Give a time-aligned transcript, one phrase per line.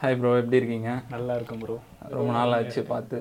[0.00, 0.90] Hi bro எப்படி இருக்கீங்க?
[1.12, 1.74] நல்லா இருக்கும் ப்ரோ
[2.14, 3.18] ரொம்ப நாள் ஆச்சு பார்த்து.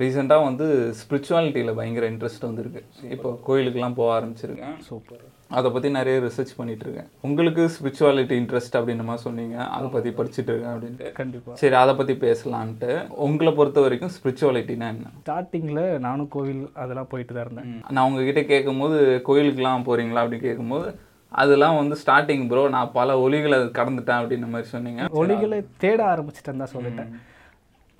[0.00, 0.66] ரீசெண்டாக வந்து
[0.98, 2.80] ஸ்பிரிச்சுவாலிட்டியில் பயங்கர இன்ட்ரெஸ்ட் வந்திருக்கு.
[3.14, 4.74] இப்போ கோயிலுக்கெல்லாம் போக ஆரம்பிச்சிருக்கேன்.
[4.88, 5.22] சூப்பர்
[5.58, 9.56] அதை பற்றி நிறைய ரிசர்ச் பண்ணிட்டு இருக்கேன் உங்களுக்கு ஸ்பிரிச்சுவாலிட்டி இன்ட்ரெஸ்ட் அப்படின்னு மாதிரி சொன்னீங்க.
[9.76, 11.08] அதை பற்றி படிச்சுட்டு இருக்கேன் அப்படின்ட்டு.
[11.20, 12.92] கண்டிப்பாக சரி அதை பற்றி பேசலான்ட்டு.
[13.28, 15.16] உங்களை பொறுத்த வரைக்கும் ஸ்பிரிச்சுவாலிட்டினா என்ன?
[15.24, 17.74] ஸ்டார்டிங்கில் நானும் கோவில் அதெல்லாம் போயிட்டு தான் இருந்தேன்.
[17.96, 18.98] நான் உங்ககிட்ட கேட்கும்போது
[19.30, 20.88] கோயிலுக்கெல்லாம் போகிறீங்களா அப்படின்னு கேட்கும்போது
[21.32, 25.08] அதெல்லாம் வந்து ஸ்டார்டிங் ப்ரோ நான் பல ஒலிகளை கடந்துட்டேன் அப்படின்ற மாதிரி சொன்னீங்க.
[25.22, 27.10] ஒளிகளை தேட ஆரம்பிச்சிட்டேன் தான் சொல்லிட்டேன்.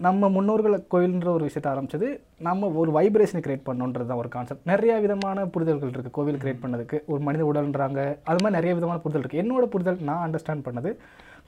[0.06, 2.08] நம்ம முன்னோர்கள் கோயில்ன்ற ஒரு விஷயத்தை ஆரம்பிச்சது
[2.46, 6.98] நம்ம ஒரு வைப்ரேஷனை கிரியேட் பண்ணணுன்றது தான் ஒரு கான்செப்ட் நிறைய விதமான புரிதல்கள் இருக்குது கோவில் கிரியேட் பண்ணதுக்கு.
[7.12, 10.92] ஒரு மனித உடல்ன்றாங்க அது மாதிரி நிறைய விதமான புரிதல் இருக்குது என்னோட புரிதல் நான் அண்டர்ஸ்டாண்ட் பண்ணது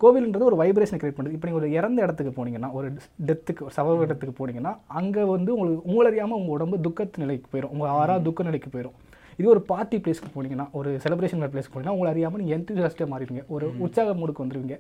[0.01, 1.37] கோவில்ன்றது ஒரு வைப்ரேஷனை கிரியேட் பண்ணுது.
[1.37, 2.89] இப்போ நீங்கள் ஒரு இறந்த இடத்துக்கு போனீங்கன்னா ஒரு
[3.29, 7.75] டெத்துக்கு ஒரு சவ இடத்துக்கு போனீங்கன்னா அங்கே வந்து உங்களுக்கு உங்களை அறியாமல் உங்கள் உடம்பு துக்கத்து நிலைக்கு போயிடும்
[7.77, 8.97] உங்கள் ஆறா துக்க நிலைக்கு போயிடும்
[9.41, 13.45] இது ஒரு பார்ட்டி பிளேஸ்க்கு போனீங்கன்னா ஒரு செலிப்ரேஷன் பிளேஸ்க்கு போனீங்கன்னா உங்களை அறியாமல் நீங்கள் என்தூசியாஸ்டாக மாறிடுவீங்க.
[13.55, 14.77] ஒரு உற்சாக மூடுக்கு வந்துடுவீங்க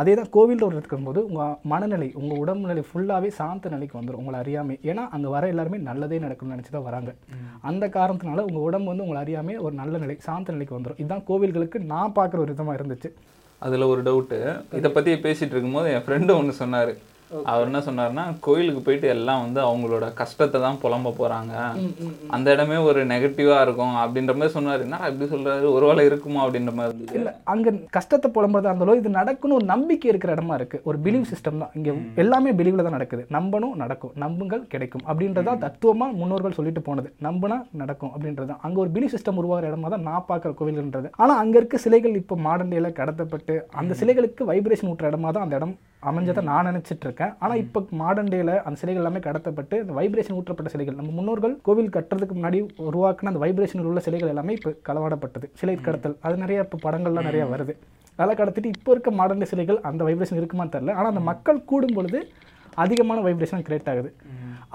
[0.00, 4.20] அதே தான் கோவில் ஒரு இடத்துக்கு போது உங்கள் மனநிலை உங்கள் உடம்பு நிலை ஃபுல்லாகவே சாந்த நிலைக்கு வந்துடும்
[4.22, 7.10] உங்களை அறியாமல் ஏன்னா அங்கே வர எல்லாருமே நல்லதே நடக்கணும்னு நினச்சி தான் வராங்க.
[7.70, 11.80] அந்த காரணத்தினால உங்கள் உடம்பு வந்து உங்களை அறியாமே ஒரு நல்ல நிலை சாந்த நிலைக்கு வந்துடும் இதுதான் கோவில்களுக்கு
[11.92, 13.10] நான் பார்க்குற ஒரு விதமாக இருந்துச்சு.
[13.62, 14.38] அதில் ஒரு டவுட்டு
[14.80, 16.92] இதை பற்றி பேசிகிட்டு இருக்கும்போது என் ஃப்ரெண்டு ஒன்று சொன்னார்.
[17.50, 21.54] அவர் என்ன சொன்னார்னா கோயிலுக்கு போயிட்டு எல்லாம் வந்து அவங்களோட கஷ்டத்தை தான் புலம்ப போகிறாங்க
[22.36, 24.84] அந்த இடமே ஒரு நெகட்டிவாக இருக்கும் அப்படின்ற மாதிரி சொன்னார்.
[24.86, 29.12] என்ன இப்படி சொல்கிறாரு ஒரு வேளை இருக்குமா அப்படின்ற மாதிரி இருந்தது இல்லை அங்கே கஷ்டத்தை புலம்புறதா இருந்தாலும் இது
[29.20, 31.72] நடக்கும்னு ஒரு நம்பிக்கை இருக்கிற இடமா இருக்குது ஒரு பிலீவ் சிஸ்டம் தான்.
[31.78, 31.94] இங்கே
[32.24, 33.24] எல்லாமே பிலீவில் தான் நடக்குது.
[33.38, 34.14] நம்பணும் நடக்கும்.
[34.24, 37.10] நம்புங்கள் கிடைக்கும் அப்படின்றதா தத்துவமாக முன்னோர்கள் சொல்லிட்டு போனது.
[37.28, 41.08] நம்பினா நடக்கும் அப்படின்றது அங்கே ஒரு பிலீவ் சிஸ்டம் உருவாகிற இடமா தான் நான் பார்க்குற கோவில்ன்றது.
[41.22, 45.58] ஆனால் அங்கே இருக்க சிலைகள் இப்போ மாடர்ன் டேல கடத்தப்பட்டு அந்த சிலைகளுக்கு வைப்ரேஷன் ஊட்டுற இடமா தான் அந்த
[45.60, 45.74] இடம்
[46.10, 47.21] அமைஞ்சதை நான் நினைச்சிட்டு இருக்கேன்.
[47.42, 51.94] ஆனால் இப்போ மாடர்ன் டேல அந்த சிலைகள் எல்லாமே கடத்தப்பட்டு அந்த வைப்ரேஷன் ஊற்றப்பட்ட சிலைகள் நம்ம முன்னோர்கள் கோவில்
[51.96, 55.48] கட்டுறதுக்கு முன்னாடி உருவாக்குன அந்த வைப்ரேஷன் உள்ள சிலைகள் எல்லாமே இப்போ களவாடப்பட்டது.
[55.60, 56.16] சிலை கடத்தல்.
[56.26, 57.74] அது நிறைய இப்போ படங்கள்லாம் நிறைய வருது.
[58.18, 62.20] அதெல்லாம் கடத்திட்டு இப்போ இருக்க மாடர்ன் சிலைகள் அந்த வைப்ரேஷன் இருக்குமான்னு தெரில ஆனால் அந்த மக்கள் கூடும் பொழுது
[62.82, 64.10] அதிகமான வைப்ரேஷன் கிரியேட் ஆகுது.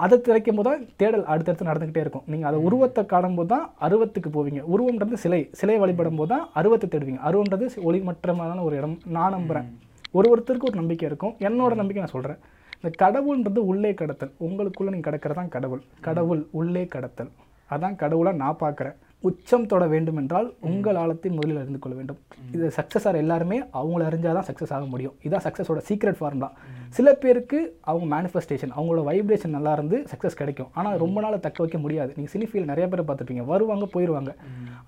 [0.04, 2.26] அதை திரைக்கும் போது தான் தேடல் அடுத்தடுத்து நடந்துக்கிட்டே இருக்கும்.
[2.32, 4.60] நீங்கள் அதை உருவத்தை காணும்போது தான் அருவத்துக்கு போவீங்க.
[4.74, 5.40] உருவம்ன்றது சிலை.
[5.60, 7.22] சிலையை வழிபடும் போது தான் அருவத்தை தேடுவீங்க.
[7.28, 8.96] அருவன்றது ஒளிமற்றமான ஒரு இடம்.
[9.16, 9.68] நான் நம்புகிறேன்
[10.16, 11.34] ஒரு ஒருத்தருக்கு ஒரு நம்பிக்கை இருக்கும்.
[11.46, 12.40] என்னோட நம்பிக்கை நான் சொல்கிறேன்
[12.80, 14.32] இந்த கடவுள்ன்றது உள்ளே கடத்தல்.
[14.46, 17.30] உங்களுக்குள்ளே நீங்கள் கடக்கிறது தான் கடவுள் கடவுள் உள்ளே கடத்தல்.
[17.70, 22.18] அதான் கடவுளாக நான் பார்க்குறேன் உச்சம் தொட வேண்டும் என்றால் உங்கள் ஆழத்தை முதலில் அறிந்து கொள்ள வேண்டும்.
[22.54, 25.14] இது சக்ஸஸ் ஆகிற எல்லாருமே அவங்கள அறிஞ்சால் தான் சக்ஸஸ் ஆக முடியும்.
[25.26, 26.48] இதான் சக்ஸஸோட சீக்ரெட் ஃபார்முலா
[26.96, 27.58] சில பேருக்கு
[27.90, 30.70] அவங்க மேனிஃபெஸ்டேஷன் அவங்களோட வைப்ரேஷன் நல்லா இருந்து சக்ஸஸ் கிடைக்கும்.
[30.78, 32.10] ஆனால் ரொம்ப நாள் தக்க வைக்க முடியாது.
[32.18, 33.46] நீங்கள் சினி ஃபீல்ட் நிறைய பேரை பார்த்துருப்பீங்க.
[33.52, 34.32] வருவாங்க போயிடுவாங்க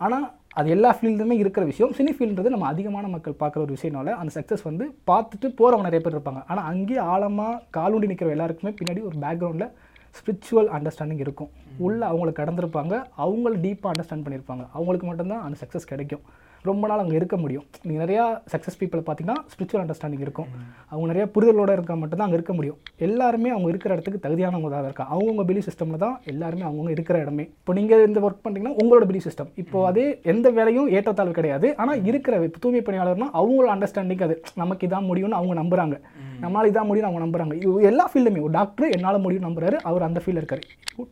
[0.06, 0.26] ஆனால்
[0.60, 1.92] அது எல்லா ஃபீல்டுமே இருக்கிற விஷயம்.
[1.98, 6.16] சினி ஃபீல்டுன்றது நம்ம அதிகமான மக்கள் பார்க்குற ஒரு விஷயம்னால அந்த சக்ஸஸ் வந்து பார்த்துட்டு போகிறவங்க நிறைய பேர்
[6.18, 6.42] இருப்பாங்க.
[6.50, 9.72] ஆனால் அங்கேயே ஆழமாக காலூண்டி நிற்கிற எல்லாருக்குமே பின்னாடி ஒரு பேக்ரவுண்டில்
[10.18, 11.50] ஸ்பிரிச்சுவல் அண்டர்ஸ்டாண்டிங் இருக்கும்.
[11.86, 12.94] உள்ள அவங்கள கடந்திருப்பாங்க
[13.24, 14.64] அவங்கள டீப்பாக அண்டர்ஸ்டாண்ட் பண்ணியிருப்பாங்க.
[14.76, 16.24] அவங்களுக்கு மட்டும்தான் அந்த சக்ஸஸ் கிடைக்கும்.
[16.68, 17.64] ரொம்ப நாள் அங்கே இருக்க முடியும்.
[17.88, 20.48] நீங்கள் நிறையா சக்ஸஸ் பீப்பிளை பார்த்தீங்கன்னா ஸ்பிரிச்சுவல் அண்டர்ஸ்டாண்டிங் இருக்கும்.
[20.90, 22.78] அவங்க நிறைய புரிதலோட இருக்க மட்டும்தான் அங்கே இருக்க முடியும்.
[23.06, 25.12] எல்லாருமே அவங்க இருக்கிற இடத்துக்கு தகுதியானவங்க தான் இருக்காங்க.
[25.14, 27.46] அவங்கவுங்க பிலி சிஸ்டமில் தான் எல்லாருமே அவங்கவுங்க இருக்கிற இடமே.
[27.60, 31.70] இப்போ நீங்கள் இந்த ஒர்க் பண்ணுறீங்கன்னா உங்களோட பிலி சிஸ்டம் இப்போ அதே எந்த வேலையும் ஏற்றத்தாழ்வு கிடையாது.
[31.84, 35.96] ஆனால் இருக்கிற தூய்மை பணியாளர்னா அவங்களோட அண்டர்ஸ்டாண்டிங் அது நமக்கு இதான் முடியும்னு அவங்க நம்புறாங்க.
[36.42, 37.54] நம்மளால் இதான் முடியும் அவங்க நம்புறாங்க.
[37.90, 40.62] எல்லா ஃபீல்டுமே ஒரு டாக்டர் என்னால் முடியும் நம்புறாரு அவர் அந்த ஃபீல்டில் இருக்காரு.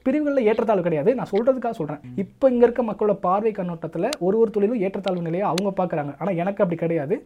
[0.06, 1.10] பிரிவுகளில் ஏற்றத்தாழ்வு கிடையாது.
[1.18, 5.72] நான் சொல்கிறதுக்காக சொல்கிறேன் இப்போ இங்கே இருக்க மக்களோட பார்வை கண்ணோட்டத்தில் ஒரு ஒரு தொழிலும் ஏற்றத்தாழ்வு நிலையை அவங்க
[5.80, 6.12] பார்க்குறாங்க.
[6.20, 7.16] ஆனால் எனக்கு அப்படி கிடையாது.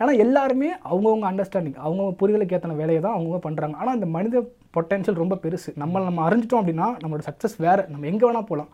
[0.00, 4.42] ஆனால் எல்லாருமே அவங்கவுங்க அண்டர்ஸ்டாண்டிங் அவங்கவுங்க புரிதலுக்கு ஏற்றின வேலையை தான் அவங்கவுங்க பண்ணுறாங்க ஆனால் இந்த மனித
[4.76, 5.70] பொட்டன்ஷியல் ரொம்ப பெருசு.
[5.82, 7.84] நம்மளை நம்ம அறிஞ்சிட்டோம் அப்படின்னா நம்மளோட சக்ஸஸ் வேறு.
[7.92, 8.70] நம்ம எங்கே வேணால் போகலாம்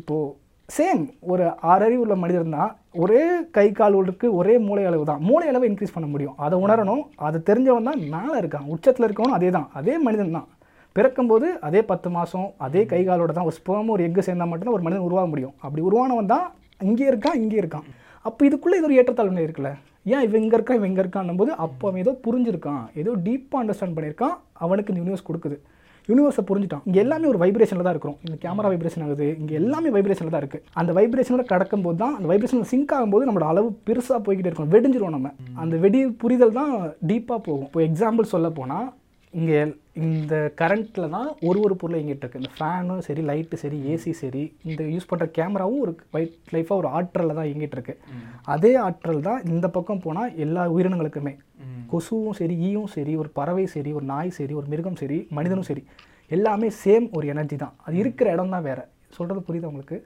[0.00, 0.32] இப்போது
[0.74, 2.70] சேம் ஒரு ஆறறிவு உள்ள மனிதர் தான்
[3.02, 3.22] ஒரே
[3.56, 5.20] கை கால் உள்ளுக்கு ஒரே மூளை அளவு தான்.
[5.28, 6.36] மூளை அளவை இன்க்ரீஸ் பண்ண முடியும்.
[6.44, 7.02] அதை உணரணும்.
[7.26, 8.66] அதை தெரிஞ்சவன் தான் மேலே இருக்கான்.
[8.74, 9.68] உச்சத்தில் இருக்கவனும் அதே தான்.
[9.80, 10.48] அதே மனிதன் தான்.
[10.96, 13.48] பிறக்கும்போது அதே பத்து மாதம் அதே கை காலோட தான்.
[13.50, 15.54] ஒரு ஸ்பேமும் ஒரு எக்கு சேர்ந்தால் மட்டும்தான் ஒரு மனிதன் உருவாக முடியும்.
[15.64, 16.46] அப்படி உருவானவன் தான்
[16.88, 17.86] இங்கே இருக்கான் இங்கே இருக்கான்.
[18.28, 19.72] அப்போ இதுக்குள்ளே இது ஒரு ஏற்றத்தாழ்வு இருக்குல்ல?
[20.14, 22.84] ஏன் இவன் இங்கே இருக்கான் இவன் இங்கே இருக்கான்னும் போது அப்போ அவன் ஏதோ புரிஞ்சிருக்கான்.
[23.00, 24.36] ஏதோ டீப்பாக அண்டர்ஸ்டாண்ட் பண்ணியிருக்கான்.
[24.64, 25.58] அவனுக்கு இந்த யூனிவர்ஸ் கொடுக்குது.
[26.10, 29.28] யூனிவர்ஸை புரிஞ்சுட்டான் இங்கே எல்லாமே ஒரு வைப்ரேஷனில் தான் இருக்கும் இந்த கேமரா வைப்ரேஷன் ஆகுது.
[29.40, 33.70] இங்கே எல்லாமே வைப்ரேஷனில் தான் இருக்குது அந்த வைப்ரேஷனோட கடக்கும்போது தான் அந்த வைப்ரேஷனில் சிங்க் ஆகும்போது நம்மளோட அளவு
[33.88, 35.32] பெருசாக போய்கிட்டே இருக்கும் வெடிஞ்சிரும் நம்ம.
[35.64, 36.72] அந்த வெடி புரிதல் தான்
[37.10, 37.66] டீப்பாக போகும்.
[37.70, 38.88] இப்போ எக்ஸாம்பிள் சொல்ல போனால்
[39.34, 39.58] இங்கே
[40.04, 42.40] இந்த கரண்ட்டில் தான் ஒரு ஒரு பொருள் இயங்கிட்டு இருக்கு.
[42.42, 46.88] இந்த ஃபேனும் சரி லைட்டு சரி ஏசி சரி இந்த யூஸ் பண்ணுற கேமராவும் ஒரு வைட் லைஃபாக ஒரு
[46.98, 47.94] ஆற்றலில் தான் இயங்கிட்டு இருக்கு.
[48.54, 51.34] அதே ஆற்றல் தான் இந்த பக்கம் போனால் எல்லா உயிரினங்களுக்குமே.
[51.90, 55.82] கொசுவும் சரி ஈயும் சரி ஒரு பறவை சரி ஒரு நாய் சரி ஒரு மிருகம் சரி மனிதனும் சரி.
[56.34, 57.74] எல்லாமே சேம் ஒரு எனர்ஜி தான்.
[57.86, 58.84] அது இருக்கிற இடம் தான் வேறு.
[59.16, 59.98] சொல்கிறது புரியுது உங்களுக்கு?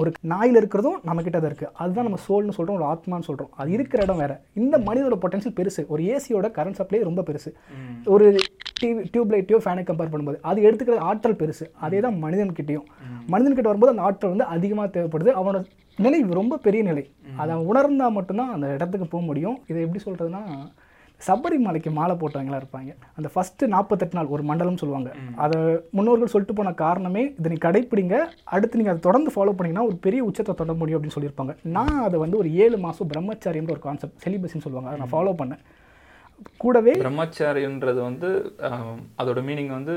[0.00, 3.70] ஒரு நாயில் இருக்கிறதும் நம்ம கிட்ட தான் இருக்குது அதுதான் நம்ம சோல்னு சொல்கிறோம் ஒரு ஆத்மான்னு சொல்கிறோம் அது
[3.76, 4.32] இருக்கிற இடம் வேற.
[4.60, 5.82] இந்த மனிதனோட பொட்டன்ஷியல் பெருசு.
[5.92, 7.50] ஒரு ஏசியோட கரண்ட் சப்ளை ரொம்ப பெருசு.
[8.14, 8.26] ஒரு
[8.80, 11.66] டிவி டியூப் லைட்டையோ ஃபேனை கம்பேர் பண்ணும்போது அது எடுத்துக்கிற ஆற்றல் பெருசு.
[11.86, 12.86] அதே தான் மனிதன்கிட்டையும்.
[13.32, 15.32] மனிதன்கிட்ட வரும்போது அந்த ஆற்றல் வந்து அதிகமாக தேவைப்படுது.
[15.40, 15.60] அவனோட
[15.98, 17.04] நிலை ரொம்ப பெரிய நிலை.
[17.40, 19.58] அதை அவன் உணர்ந்தால் மட்டும்தான் அந்த இடத்துக்கு போக முடியும்.
[19.70, 20.42] இதை எப்படி சொல்கிறதுனா
[21.26, 22.90] சபரிமலைக்கு மாலை போட்டவங்களா இருப்பாங்க.
[23.18, 25.10] அந்த ஃபர்ஸ்ட் நாற்பத்தெட்டு நாள் ஒரு மண்டலம் சொல்லுவாங்க.
[25.44, 25.58] அதை
[25.98, 28.16] முன்னோர்கள் சொல்லிட்டு போன காரணமே இதை நீ கடைப்பிடிங்க.
[28.56, 31.54] அடுத்து நீங்கள் அதை தொடர்ந்து ஃபாலோ பண்ணீங்கன்னா ஒரு பெரிய உச்சத்தை தொட முடியும் அப்படின்னு சொல்லியிருப்பாங்க.
[31.76, 34.90] நான் அதை வந்து ஒரு ஏழு மாதம் பிரம்மச்சாரியம்ன்ற ஒரு கான்செப்ட் செலிபஸின்னு சொல்லுவாங்க.
[34.90, 35.62] அதை நான் ஃபாலோ பண்ணேன்.
[36.62, 38.28] கூடவே பிரம்மச்சாரின்றது வந்து
[39.20, 39.94] அதோட மீனிங் வந்து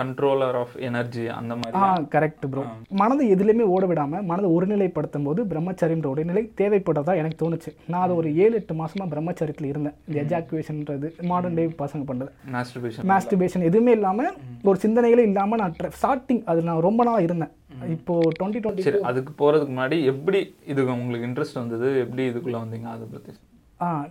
[0.00, 2.64] கண்ட்ரோலர் ஆஃப் எனர்ஜி அந்த மாதிரி ஆ கரெக்ட் ப்ரோ
[3.02, 7.72] மனதை எதுலையுமே ஓட விடாம மனதை ஒருநிலைப்படுத்தும் போது பிரம்மச்சரியன்ற உடல்நிலை தேவைப்பட்டதா எனக்கு தோணுச்சு.
[7.92, 9.96] நான் அதை ஒரு ஏழு எட்டு மாசமா பிரம்மச்சரியத்தில் இருந்தேன்.
[10.08, 12.32] இந்த எஜாக்குவேஷன்ன்றது மாடர்ன் டே பசங்க பண்றது.
[12.56, 14.28] மாஸ்டர்பேஷன் மாஸ்டிபேஷன் எதுவுமே இல்லாம
[14.70, 17.52] ஒரு சிந்தனைகளே இல்லாம நான் ஸ்டார்டிங் அது நான் ரொம்ப நாளா இருந்தேன்.
[17.96, 20.40] இப்போ டுவெண்ட்டி டுவெண்ட்டி சரி அதுக்கு போறதுக்கு முன்னாடி எப்படி
[20.72, 21.88] இதுக்கு உங்களுக்கு இன்ட்ரெஸ்ட் வந்தது?
[22.04, 22.88] எப்படி இதுக்குள்ள வந்தீங்க?
[22.96, 23.40] அதை ஆ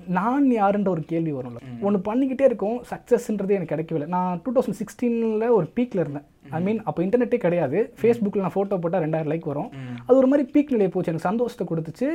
[0.07, 1.60] நான் யாருன்ற ஒரு கேள்வி வரும்ல.
[1.81, 4.12] ஒன்று பண்ணிக்கிட்டே இருக்கும் சக்ஸஸ்ன்றது எனக்கு கிடைக்கவில்லை.
[4.18, 6.27] நான் டூ தௌசண்ட் சிக்ஸ்டீனில் ஒரு பீக்கில் இருந்தேன்.
[6.58, 7.80] ஐ மீன் அப்போ இன்டர்நெட்டே கிடையாது.
[8.02, 9.70] ஃபேஸ்புக்கில் நான் ஃபோட்டோ போட்டால் ரெண்டாயிரம் லைக் வரும்.
[10.08, 11.12] அது ஒரு மாதிரி பீக் நிலையை போச்சு.
[11.12, 12.10] எனக்கு சந்தோஷத்தை கொடுத்துச்சு.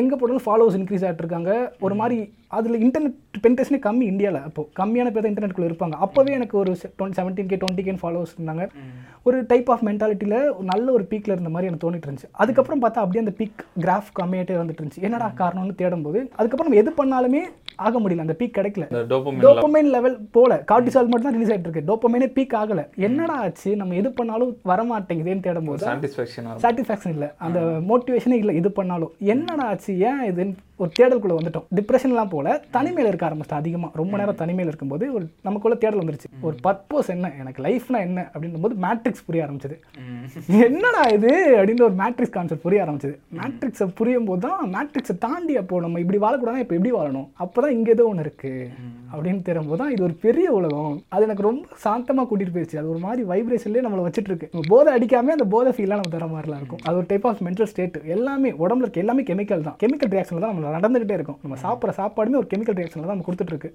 [0.00, 1.52] எங்கே போட்டாலும் ஃபாலோவர்ஸ் இன்க்ரீஸ் ஆகிட்டு இருக்காங்க.
[1.86, 2.18] ஒரு மாதிரி
[2.58, 5.96] அதில் இன்டர்நெட் பென்டேஷனே கம்மி இந்தியாவில் அப்போ கம்மியான பேர் தான் இன்டர்நெட்குள்ளே இருப்பாங்க.
[6.04, 8.64] அப்போவே எனக்கு ஒரு twenty seventeen K twenty K followers இருந்தாங்க.
[9.28, 10.38] ஒரு டைப் ஆஃப் மென்டாலிட்டியில்
[10.70, 12.30] நல்ல ஒரு பீக்கில் இருந்த மாதிரி எனக்கு தோணிட்டு இருந்துச்சு.
[12.42, 15.04] அதுக்கப்புறம் பார்த்தா அப்படியே அந்த பீக் கிராஃப் கம்மியாகிட்டே வந்துட்டு இருந்துச்சு.
[15.08, 17.42] என்னடா காரணம்னு தேடும்போது அதுக்கப்புறம் நம்ம எது பண்ணாலுமே
[17.86, 18.24] ஆக முடியல.
[18.26, 18.86] அந்த பீக் கிடைக்கல.
[19.46, 20.52] டோப்பமைன் லெவல் போல.
[20.70, 21.88] கார்டிசால் மட்டும் தான் ரிலீஸ் ஆயிட்டு இருக்கு.
[21.90, 22.82] டோப்பமைனே பீக் ஆகல.
[23.08, 23.67] என்னடா ஆச்சு?
[23.80, 25.84] நம்ம எது பண்ணாலும் வர மாட்டேங்குதேன்னு தேடும் போது
[26.64, 27.28] சாட்டிஸ்ஃபேக்ஷன் இல்லை.
[27.46, 27.60] அந்த
[27.90, 29.12] மோட்டிவேஷனே இல்லை இது பண்ணாலும்.
[29.34, 31.64] என்னடா ஆச்சு ஏன் இதுன்னு ஒரு தேடலுக்குள்ள வந்துட்டோம்.
[31.76, 36.28] டிப்ரெஷன்லாம் போல தனிமையில் இருக்க ஆரம்பிச்சிட்டேன் அதிகமாக ரொம்ப நேரம் தனிமையில் இருக்கும்போது ஒரு நமக்குள்ள தேடல் வந்துருச்சு.
[36.46, 37.30] ஒரு பர்பஸ் என்ன?
[37.42, 38.20] எனக்கு லைஃப்னா என்ன?
[38.32, 39.76] அப்படின்னும் போது மேட்ரிக்ஸ் புரிய ஆரம்பிச்சது.
[40.66, 41.32] என்னடா இது?
[41.58, 43.16] அப்படின்ற ஒரு மேட்ரிக்ஸ் கான்செப்ட் புரிய ஆரம்பிச்சது.
[43.40, 46.62] மேட்ரிக்ஸை புரியும் போது தான் மேட்ரிக்ஸை தாண்டி அப்போ நம்ம இப்படி வாழக்கூடாது?
[46.66, 47.28] இப்போ எப்படி வாழணும்?
[47.46, 48.52] அப்போ தான் இங்கே ஏதோ ஒன்று இருக்கு.
[49.12, 50.94] அப்படின்னு தெரியும்போது தான் இது ஒரு பெரிய உலகம்.
[51.14, 55.34] அது எனக்கு ரொம்ப சாந்தமாக கூட்டிட்டு போயிடுச்சு அது ஒரு மாதிரி வைப்ரேஷன்லேயே நம்மளை வச்சுட்டு இருக்கு போதை அடிக்காம
[55.36, 56.80] அந்த போதை ஃபீல்லாம் நம்ம தர மாதிரிலாம் இருக்கும்.
[56.86, 59.76] அது ஒரு டைப் ஆஃப் மென்டல் ஸ்டேட் எல்லாமே உடம்புல இருக்க எல்லாமே கெமிக்கல் தான்.
[59.82, 61.38] கெமிக்கல் ரியாக்ஷனில் தான் நம்ம நடந்துகிட்டே இருக்கும்.
[61.44, 63.70] நம்ம சாப்பிட்ற சாப்பாடுமே ஒரு கெமிக்கல் ரியாக்ஷனில் தான் நம்ம கொடுத்துட்டு இருக்கு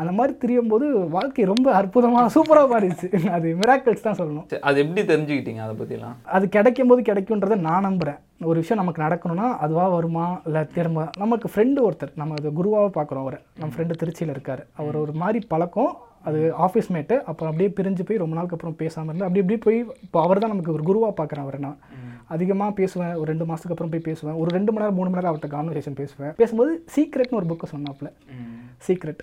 [0.00, 3.08] அந்த மாதிரி திரியும் போது வாழ்க்கை ரொம்ப அற்புதமாக சூப்பராக மாறிடுச்சு.
[3.36, 4.46] அது மிராக்கிள்ஸ் தான் சொல்லணும்.
[4.68, 6.14] அது எப்படி தெரிஞ்சுக்கிட்டீங்க அதை பத்திலாம்?
[6.36, 8.20] அது கிடைக்கும் போது கிடைக்குன்றதை நான் நம்புகிறேன்
[8.50, 10.26] ஒரு விஷயம் நமக்கு நடக்கணும்னா அதுவா வருமா?
[10.48, 13.40] இல்லை திரும்ப நமக்கு ஃப்ரெண்டு ஒருத்தர் நம்ம அது குருவாக பார்க்குறோம் அவரை.
[13.58, 14.62] நம்ம ஃப்ரெண்டு திருச்சியில் இருக்கார்.
[14.82, 15.92] அவர் ஒரு மாதிரி பழக்கம்.
[16.24, 19.78] அது ஆஃபீஸ் மேட்டு அப்புறம் அப்படியே பிரிஞ்சு போய் ரொம்ப நாளுக்கு அப்புறம் பேசாமல் இருந்து அப்படி இப்படி போய்
[20.06, 21.78] இப்போ அவர் தான் நமக்கு ஒரு குருவாக பார்க்குறேன் அவரை நான்.
[22.34, 25.30] அதிகமாக பேசுவேன் ஒரு ரெண்டு மாதத்துக்கு அப்புறம் போய் பேசுவேன் ஒரு ரெண்டு மணி நேரம் மூணு மணி நேரம்
[25.30, 26.34] அவர்கிட்ட கான்வர்சேஷன் பேசுவேன்.
[26.40, 28.10] பேசும்போது சீக்ரெட்னு ஒரு புக்கு சொன்னாப்புல.
[28.88, 29.22] சீக்ரெட்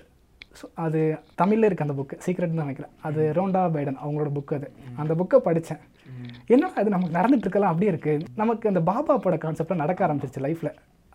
[0.60, 1.00] ஸோ அது
[1.40, 2.92] தமிழில் இருக்கு அந்த புக்கு சீக்ரெட்னு நினைக்கிறேன்.
[3.08, 4.68] அது ரோண்டா பைடன் அவங்களோட புக் அது.
[5.02, 5.82] அந்த புக்கை படித்தேன்
[6.54, 8.12] என்னடா அது நமக்கு நடந்துட்டு இருக்கலாம் அப்படியே இருக்கு.
[8.42, 10.72] நமக்கு அந்த பாபா பட கான்செப்ட்லாம் நடக்க ஆரம்பிச்சிருச்சு லைஃப்பில்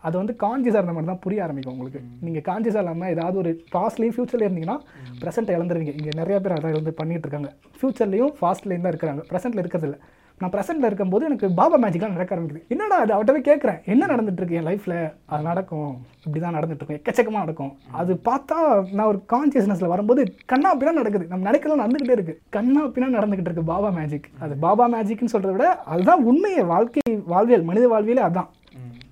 [0.08, 2.02] அது வந்து கான்சியஸாக இருந்த மாதிரி தான் புரிய ஆரம்பிக்கும் உங்களுக்கு.
[2.26, 4.80] நீங்கள் கான்சியஸாக இல்லாமல் ஏதாவது ஒரு பாஸ்ட்லேயும் ஃபியூச்சர்லேயும் இருந்தீங்கன்னா
[5.22, 5.94] ப்ரெசென்ட் இழந்துருவீங்க.
[6.00, 7.52] இங்கே நிறைய பேர் அதான் வந்து பண்ணிட்டு இருக்காங்க.
[7.80, 9.24] ஃபியூச்சர்லேயும் ஃபாஸ்ட்லேயும் தான் இருக்கிறாங்க.
[9.32, 10.00] ப்ரெசென்ட்டில் இருக்கிறதில்ல
[10.42, 12.64] நான் ப்ரெசென்ட்டில் இருக்கும்போது எனக்கு பாபா மேஜிக்லாம் நடக்க ஆரம்பிக்குது.
[12.74, 14.96] என்னடா அது அவட்ட போய் கேட்குறேன் என்ன நடந்துட்டு இருக்கு என் லைஃப்பில்
[15.34, 15.92] அது நடக்கும்.
[16.26, 17.00] இப்படி தான் நடந்துட்டு இருக்கும்.
[17.00, 17.72] எக்கச்சக்கமாக நடக்கும்.
[18.00, 18.58] அது பார்த்தா
[18.98, 20.24] நான் ஒரு கான்சியஸ்னஸில் வரும்போது
[20.54, 21.28] கண்ணா பின்னா நடக்குது.
[21.32, 22.36] நம்ம நினைக்கலாம் நடந்துக்கிட்டே இருக்கு.
[22.58, 27.70] கண்ணா பின்னா நடந்துக்கிட்டு இருக்கு பாபா மேஜிக் அது பாபா மேஜிக்னு சொல்கிறத விட அதுதான் உண்மையை வாழ்க்கை வாழ்வியல்
[27.72, 28.50] மனித வாழ்வியலே அதான்.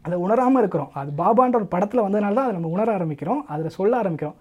[0.01, 0.91] அதை உணராமல் இருக்கிறோம்.
[0.93, 3.41] அது பாபான்ற ஒரு படத்தில் வந்ததுனால தான் அதை நம்ம உணர ஆரம்பிக்கிறோம்.
[3.47, 4.37] அதில் சொல்ல ஆரம்பிக்கிறோம்.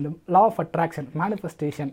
[0.00, 1.92] அந்த law of attraction manifestation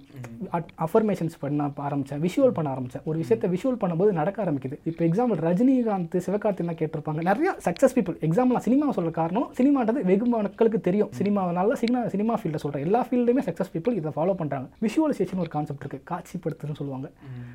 [0.87, 4.75] affirmations பண்ண ஆரம்பித்தேன் விஷுவல் பண்ண ஆரம்பித்தேன் ஒரு விஷயத்தை விஷுவல் பண்ணும்போது நடக்க ஆரம்பிக்குது.
[4.89, 7.21] இப்போ எக்ஸாம்பிள் ரஜினிகாந்த் சிவகார்த்தினா கேட்டிருப்பாங்க.
[7.29, 12.63] நிறைய சக்ஸஸ் பீப்புள் எக்ஸாம்பிள் சினிமா சொல்ற காரணம் சினிமான்றது வெகு மக்களுக்கு தெரியும் சினிமாவனால சினிமா சினிமா ஃபீல்டில்
[12.63, 17.09] சொல்கிறேன் எல்லா ஃபீல்டுமே சக்ஸஸ் பீப்புள் இதை ஃபாலோ பண்ணுறாங்க விஷுவலைசேஷன் ஒரு கான்செப்ட் இருக்குது காட்சிப்படுத்துன்னு சொல்லுவாங்க.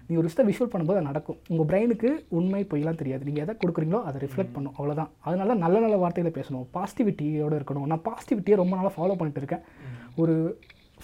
[0.09, 1.39] நீ ஒரு விஷயத்தை விஷுவல் பண்ணும்போது அது நடக்கும்.
[1.53, 3.27] உங்கள் பிரெயினுக்கு உண்மை பொய்லாம் தெரியாது.
[3.29, 4.75] நீங்கள் எதை கொடுக்குறீங்களோ அதை ரிஃப்ளெக்ட் பண்ணும்.
[4.79, 6.67] அவ்வளோதான் அதனால நல்ல நல்ல வார்த்தைகளை பேசணும்.
[6.77, 7.89] பாசிட்டிவிட்டியோட இருக்கணும்.
[7.93, 9.65] நான் பாசிட்டிவிட்டியை ரொம்ப நாளாக ஃபாலோ பண்ணிட்டு இருக்கேன்.
[10.21, 10.37] ஒரு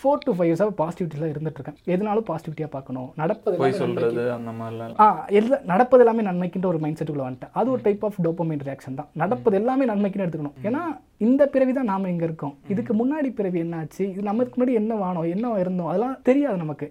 [0.01, 3.09] ஃபோர் டு ஃபைவ் இயர்ஸாக பாசிட்டிவிட்டியில் இருந்துட்டு இருக்கேன் எதுனாலும் பாசிட்டிவிட்டியாக பார்க்கணும்.
[3.21, 5.07] நடப்பது போய் சொல்றது அந்த மாதிரிலாம் ஆ
[5.39, 7.53] எல்லா நடப்பது எல்லாமே நன்மைக்குன்ற ஒரு மைண்ட் செட்டுக்குள்ள வந்துட்டேன்.
[7.61, 9.09] அது ஒரு டைப் ஆஃப் டோப்பமைன் ரியாக்ஷன் தான்.
[9.23, 10.57] நடப்பது எல்லாமே நன்மைக்குன்னு எடுத்துக்கணும்.
[10.69, 10.83] ஏன்னா
[11.27, 12.55] இந்த பிறவி தான் நாம இங்க இருக்கோம்.
[12.73, 14.03] இதுக்கு முன்னாடி பிறவி என்னாச்சு?
[14.13, 15.91] இது நமக்கு முன்னாடி என்ன வானோம் என்ன இருந்தோம்?
[15.93, 16.89] அதெல்லாம் தெரியாது நமக்கு.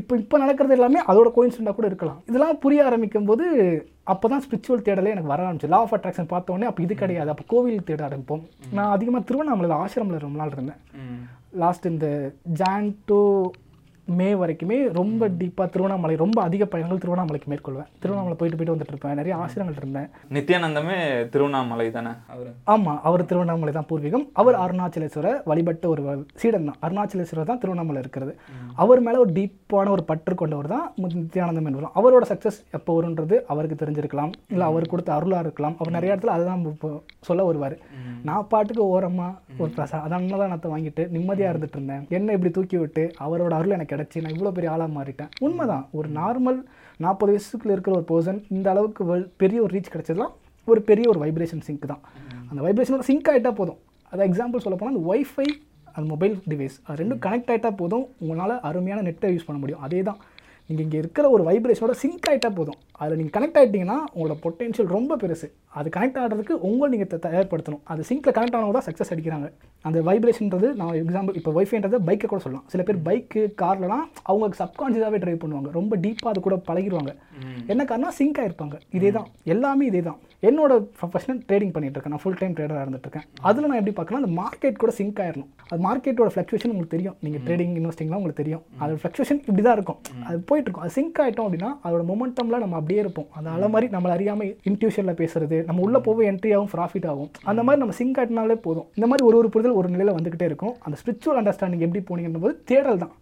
[0.00, 2.20] இப்போ இப்போ நடக்கிறது எல்லாமே அதோட கோயின்சிடண்டாக கூட இருக்கலாம்.
[2.30, 3.44] இதெல்லாம் புரிய ஆரம்பிக்கும் போது
[4.12, 5.72] அப்போ தான் ஸ்பிரிச்சுவல் தேடலே எனக்கு வர ஆரம்பிச்சு.
[5.74, 7.32] லா ஆஃப் அட்ராக்ஷன் பார்த்த உடனே அப்போ இது கிடையாது.
[7.34, 8.44] அப்போ கோவில் தேட ஆரம்பிப்போம்.
[8.78, 10.80] நான் அதிகமாக திருவண்ணாமலையில் ஆசிரமில் ரொம்ப நாள் இருந்தேன்.
[11.54, 12.08] லாஸ்ட் இந்த
[12.52, 13.20] ஜான் டு
[14.18, 17.86] மே வரைக்குமே ரொம்ப டீப்பாக திருவண்ணாமலை ரொம்ப அதிக பயணங்கள் திருவண்ணாமலைக்கு மேற்கொள்வேன்.
[18.00, 20.08] திருவண்ணாமலை போயிட்டு போயிட்டு வந்துட்டு இருப்பேன் நிறைய ஆசிரங்கள் இருந்தேன்.
[20.36, 20.96] நித்யானந்தமே
[21.32, 22.12] திருவண்ணாமலை தானே?
[22.34, 22.50] அவரு.
[22.72, 24.26] ஆமாம் அவர் திருவண்ணாமலை தான் பூர்வீகம்.
[24.42, 26.02] அவர் அருணாச்சலேஸ்வரர் வழிபட்ட ஒரு
[26.42, 26.78] சீடன் தான்.
[26.86, 28.34] அருணாச்சலேஸ்வரர் தான் திருவண்ணாமலை இருக்கிறது.
[28.84, 31.94] அவர் மேலே ஒரு டீப்பான ஒரு பற்று கொண்டவர் தான் நித்யானந்தம் என்பவர்.
[32.00, 34.34] அவரோட சக்ஸஸ் எப்போ வருன்றது அவருக்கு தெரிஞ்சிருக்கலாம்.
[34.54, 35.76] இல்லை அவர் கொடுத்த அருளாக இருக்கலாம்.
[35.80, 36.62] அவர் நிறைய இடத்துல அதுதான்
[37.30, 37.78] சொல்ல வருவார்.
[38.28, 42.04] நான் பாட்டுக்கு ஓரமாக ஒரு பிரசா அன்னதானத்தை வாங்கிட்டு நிம்மதியாக இருந்துட்டு இருந்தேன்.
[42.18, 45.30] என்ன இப்படி தூக்கி விட்டு அவரோட அருள் எனக்கு கிடச்சி நான் இவ்வளோ பெரிய ஆளாக மாறிட்டேன்.
[45.46, 45.84] உண்மைதான்.
[45.98, 46.60] ஒரு நார்மல்
[47.04, 49.04] நாற்பது வயசுக்குள்ள இருக்கிற ஒரு பர்சன் இந்த அளவுக்கு
[49.42, 50.34] பெரிய ஒரு ரீச் கிடச்சதுலாம்
[50.72, 52.02] ஒரு பெரிய ஒரு வைப்ரேஷன் சிங்க் தான்.
[52.50, 53.80] அந்த வைப்ரேஷனோட சிங்க் ஆகிட்டால் போதும்.
[54.12, 55.46] அதை எக்ஸாம்பிள் சொல்ல போனால் அந்த ஒய்ஃபை
[55.94, 58.06] அந்த மொபைல் டிவைஸ் அது ரெண்டும் கனெக்ட் ஆகிட்டால் போதும்.
[58.22, 59.82] உங்களால் அருமையான நெட்டை யூஸ் பண்ண முடியும்.
[59.86, 60.20] அதே தான்
[60.68, 62.78] நீங்கள் இங்கே இருக்கிற ஒரு வைப்ரேஷனோட சிங்க் ஆகிட்டா போதும்.
[63.00, 65.48] அதில் நீங்கள் கனெக்ட் ஆகிட்டீங்கன்னா உங்களோட பொட்டென்ஷியல் ரொம்ப பெருசு.
[65.78, 67.82] அது கனெக்ட் ஆகிறதுக்கு உங்களை நீங்கள் தயார்படுத்தணும்.
[67.92, 69.48] அது சிங்கில் கனெக்ட் ஆனவங்க தான் சக்ஸஸ் அடிக்கிறாங்க.
[69.88, 72.66] அந்த வைப்ரேஷன்றது நான் எக்ஸாம்பிள் இப்போ ஒய்ஃபைன்றது பைக்கை கூட சொல்லலாம்.
[72.74, 75.70] சில பேர் பைக்கு கார்லலாம் அவங்க சப்கான்ஷியஸாகவே ட்ரைவ் பண்ணுவாங்க.
[75.78, 77.12] ரொம்ப டீப்பாக அது கூட பழகிடுவாங்க
[77.72, 78.78] என்ன காரணம் சிங்க் ஆயிருப்பாங்க.
[78.98, 82.14] இதே தான் எல்லாமே இதே தான் என்னோட ப்ரொஃபஷனல் ட்ரேடிங் பண்ணிட்டு இருக்கேன்.
[82.14, 83.26] நான் ஃபுல் டைம் ட்ரேடராக இருந்துட்டு இருக்கேன்.
[83.48, 87.16] அதில் நான் எப்படி பார்க்கலாம் அந்த மார்க்கெட் கூட சிங்க் ஆயிடணும் அது மார்க்கெட்டோட ஃப்ளக்சுவேஷன் உங்களுக்கு தெரியும்.
[87.24, 88.64] நீங்கள் ட்ரேடிங் இன்வெஸ்டிங்லாம் உங்களுக்கு தெரியும்.
[88.80, 90.00] அதோட ஃப்ளக்சுவேஷன் இப்படி தான் இருக்கும்.
[90.28, 93.28] அது போயிட்டு இருக்கும் அது சிங்க் ஆகிட்டோம் அப்படின்னா அதோட மொமெண்டமில் நம்ம அப்படியே இருப்போம்.
[93.38, 97.30] அது அலை மாதிரி நம்மள அறியாமல் இன்ட்யூஷனில் பேசுறது நம்ம உள்ளே போக என்ட்ரி ஆகும் ப்ராஃபிட் ஆகும்.
[97.50, 98.88] அந்த மாதிரி நம்ம சிங்க் ஆகிட்டனாலே போதும்.
[98.98, 100.74] இந்த மாதிரி ஒரு ஒரு புரிதல் ஒரு நிலையில் வந்துகிட்டே இருக்கும்.
[100.86, 103.14] அந்த ஸ்பிரிச்சுவல் அண்டர்ஸ்டாண்டிங் எப்படி போனீங்கன்னும் போது தேடல் தான்.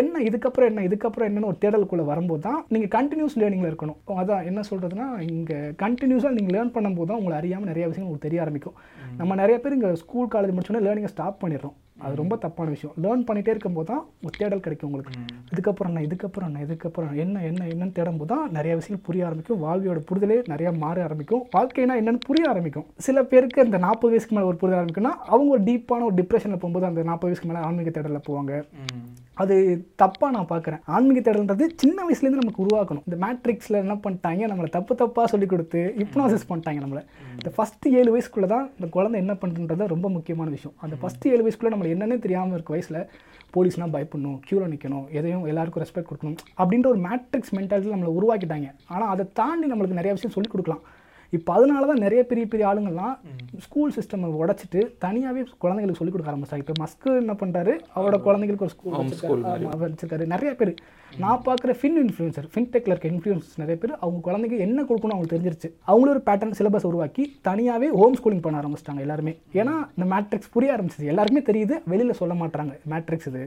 [0.00, 3.98] என்ன இதுக்கப்புறம் என்ன இதுக்கப்புறம் என்னன்னு ஒரு தேடலுக்குள்ள வரும்போது தான் நீங்கள் கண்டினியூஸ் லேர்னிங்கில் இருக்கணும்.
[4.22, 8.44] அதான் என்ன சொல்கிறதுனா இங்கே கண்டினியூஸாக நீங்கள் லேர்ன் பண்ணும்போது தான் உங்களை அறியாமல் நிறைய விஷயங்கள் உங்களுக்கு தெரிய
[8.44, 8.76] ஆரம்பிக்கும்.
[9.22, 11.76] நம்ம நிறைய பேர் இங்கே ஸ்கூல் காலேஜ் முடிச்சோன்னே லேர்னிங்கை ஸ்டாப் பண்ணிடுறோம்.
[12.04, 12.94] அது ரொம்ப தப்பான விஷயம்.
[13.02, 15.12] லேர்ன் பண்ணிகிட்டே இருக்கும்போது தான் ஒரு தேடல் கிடைக்கும் உங்களுக்கு.
[15.52, 19.60] இதுக்கப்புறம் என்ன இதுக்கப்புறம் என்ன இதுக்கப்புறம் என்ன என்ன என்னன்னு தேடும்போது தான் நிறைய விஷயங்கள் புரிய ஆரம்பிக்கும்.
[19.66, 21.44] வாழ்வியோட புரிதலே நிறைய மாற ஆரம்பிக்கும்.
[21.56, 22.86] வாழ்க்கைனா என்னன்னு புரிய ஆரம்பிக்கும்.
[23.08, 26.90] சில பேருக்கு இந்த நாற்பது வயசுக்கு மேலே ஒரு புரிதல் ஆரம்பிக்கும்னா அவங்க ஒரு டீப்பான ஒரு டிப்ரெஷனில் போகும்போது
[26.90, 28.52] அந்த நாற்பது வயசுக்கு மேலே ஆன்மீக தேடலில் போவாங்க.
[29.42, 29.54] அது
[30.02, 33.04] தப்பாக நான் பார்க்குறேன் ஆன்மீக தேடல்ன்றது சின்ன வயசுலேருந்து நமக்கு உருவாக்கணும்.
[33.08, 34.42] இந்த மேட்ரிக்ஸில் என்ன பண்ணிட்டாங்க?
[34.52, 37.02] நம்மளை தப்பு தப்பாக சொல்லி கொடுத்து ஹிப்னாசிஸ் பண்ணிட்டாங்க நம்மளை.
[37.38, 40.76] இந்த ஃபஸ்ட்டு ஏழு வயசுக்குள்ளே தான் இந்த குழந்தை என்ன பண்ணுறது ரொம்ப முக்கியமான விஷயம்.
[40.86, 43.00] அந்த ஃபஸ்ட்டு ஏழு வயசுக்குள்ளே நம்ம என்னன்னே தெரியாமல் இருக்க வயசில்
[43.56, 48.68] போலீஸ்னால் பயப்படணும் க்யூவில் நிற்கணும் எதையும் எல்லாருக்கும் ரெஸ்பெக்ட் கொடுக்கணும் அப்படின்ற ஒரு மேட்ரிக்ஸ் மென்டாலிட்டி நம்மளை உருவாக்கிட்டாங்க.
[48.94, 50.84] ஆனால் அதை தாண்டி நம்மளுக்கு நிறைய விஷயம் சொல்லிக் கொடுக்கலாம்.
[51.36, 53.14] இப்போ அதனால தான் நிறைய பெரிய பெரிய ஆளுங்கள்லாம்
[53.64, 56.64] ஸ்கூல் சிஸ்டம் உடைச்சிட்டு தனியாகவே குழந்தைங்களுக்கு சொல்லிக் கொடுக்க ஆரம்பிச்சாங்க.
[56.64, 60.26] இப்போ மஸ்கு என்ன பண்ணுறாரு அவரோட குழந்தைங்களுக்கு ஒரு ஸ்கூல் அவர் வச்சிருக்காரு.
[60.34, 60.72] நிறைய பேர்.
[61.24, 65.70] நான் பார்க்குற ஃபின் இன்ஃப்ளூயன்சர் ஃபின்டெக்கில் இருக்க இன்ஃப்ளூயன்ஸ் நிறைய பேர் அவங்க குழந்தைக்கு என்ன கொடுக்கணும் அவங்களுக்கு தெரிஞ்சிருச்சு.
[65.90, 69.34] அவங்களும் ஒரு பேட்டர்ன் சிலபஸ் உருவாக்கி தனியாகவே ஹோம் ஸ்கூலிங் பண்ண ஆரம்பிச்சிட்டாங்க எல்லாருமே.
[69.60, 73.44] ஏன்னா இந்த மேட்ரிக்ஸ் புரிய ஆரம்பிச்சிச்சு எல்லாருக்குமே தெரியுது வெளியில் சொல்ல மாட்டாங்க மேட்ரிக்ஸ் இது.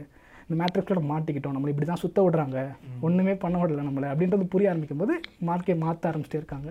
[0.48, 1.56] இந்த மேட்ரிக்ஸோட மாட்டிக்கிட்டோம்.
[1.56, 2.60] நம்மளை இப்படி தான் சுத்த விடுறாங்க.
[3.08, 4.10] ஒன்றுமே பண்ண விடல நம்மளை.
[4.14, 5.16] அப்படின்றது புரிய ஆரம்பிக்கும் போது
[5.50, 6.70] மார்க்கே மாற்ற ஆரம்பிச்சிட்டே இருக்காங்க.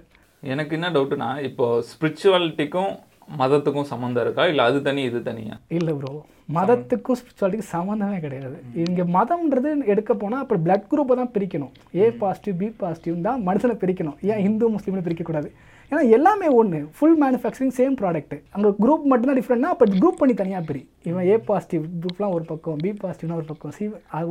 [0.53, 2.95] எனக்கு என்ன டவுட்னா இப்போ ஸ்பிரிச்சுவாலிட்டிக்கும்
[3.41, 4.43] மதத்துக்கும் சம்மந்தம் இருக்கா?
[4.51, 5.55] இல்லை அது தனி இது தனியா?
[5.77, 6.11] இல்லை ப்ரோ
[6.57, 8.59] மதத்துக்கும் ஸ்பிரிச்சுவாலிட்டிக்கும் சம்மந்தமே கிடையாது.
[8.83, 11.73] இங்கே மதம்ன்றது எடுக்க போனால் அப்போ பிளட் குரூப்பை தான் பிரிக்கணும்.
[12.01, 14.19] ஏ பாசிட்டிவ் பி பாசிட்டிவ் தான் மனுஷனை பிரிக்கணும்.
[14.33, 15.51] ஏன் ஹிந்து முஸ்லீம்னு பிரிக்கக்கூடாது?
[15.91, 20.63] ஏன்னா எல்லாமே ஒன்று ஃபுல் மேனுஃபேக்சரிங் சேம் ப்ராடக்ட் அங்கே குரூப் மட்டும்தான் டிஃப்ரெண்ட்னா அப்போ குரூப் பண்ணி தனியாக
[20.71, 20.83] பிரி.
[21.11, 23.85] இவன் ஏ பாசிட்டிவ் குரூப்லாம் ஒரு பக்கம் பி பாசிட்டிவ்னா ஒரு பக்கம் சி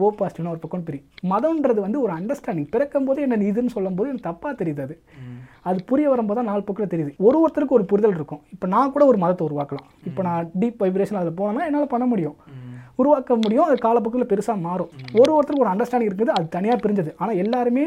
[0.06, 1.00] ஓ பாசிட்டிவ்னா ஒரு பக்கம் பிரி.
[1.34, 4.98] மதம்ன்றது வந்து ஒரு அண்டர்ஸ்டாண்டிங் பிறக்கும் போது என்ன இதுன்னு சொல்லும்போது எனக்கு தப்பாக தெரியுது அது.
[5.70, 7.12] அது புரிய வரும்போது தான் நாலு பக்கம் தெரியுது.
[7.28, 8.42] ஒரு ஒருத்தருக்கு ஒரு புரிதல் இருக்கும்.
[8.56, 9.88] இப்போ நான் கூட ஒரு மதத்தை உருவாக்கலாம்.
[10.10, 12.38] இப்போ நான் டீப் வைப்ரேஷன் அதில் போனேன்னா என்னால் பண்ண முடியும்.
[13.02, 14.92] உருவாக்க முடியும் அது காலப்போக்கில் பெருசாக மாறும்.
[15.22, 17.12] ஒரு ஒருத்தருக்கு ஒரு அண்டர்ஸ்டாண்டிங் இருக்குது அது தனியாக பிரிஞ்சது.
[17.22, 17.86] ஆனால் எல்லாருமே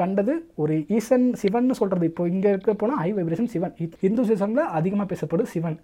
[0.00, 3.74] கண்டது ஒரு ஈசன் சிவன் சொல்கிறது இப்போ இங்கே இருக்க போனால் ஹை வைப்ரேஷன் சிவன்.
[4.06, 5.76] இந்துசிசமில் அதிகமாக பேசப்படுது சிவன்.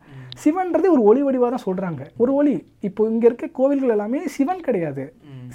[0.43, 2.57] சிவன்றது ஒரு ஒளி வடிவாக தான் சொல்கிறாங்க ஒரு ஒளி.
[2.89, 5.05] இப்போ இங்கே இருக்க கோவில்கள் எல்லாமே சிவன் கிடையாது.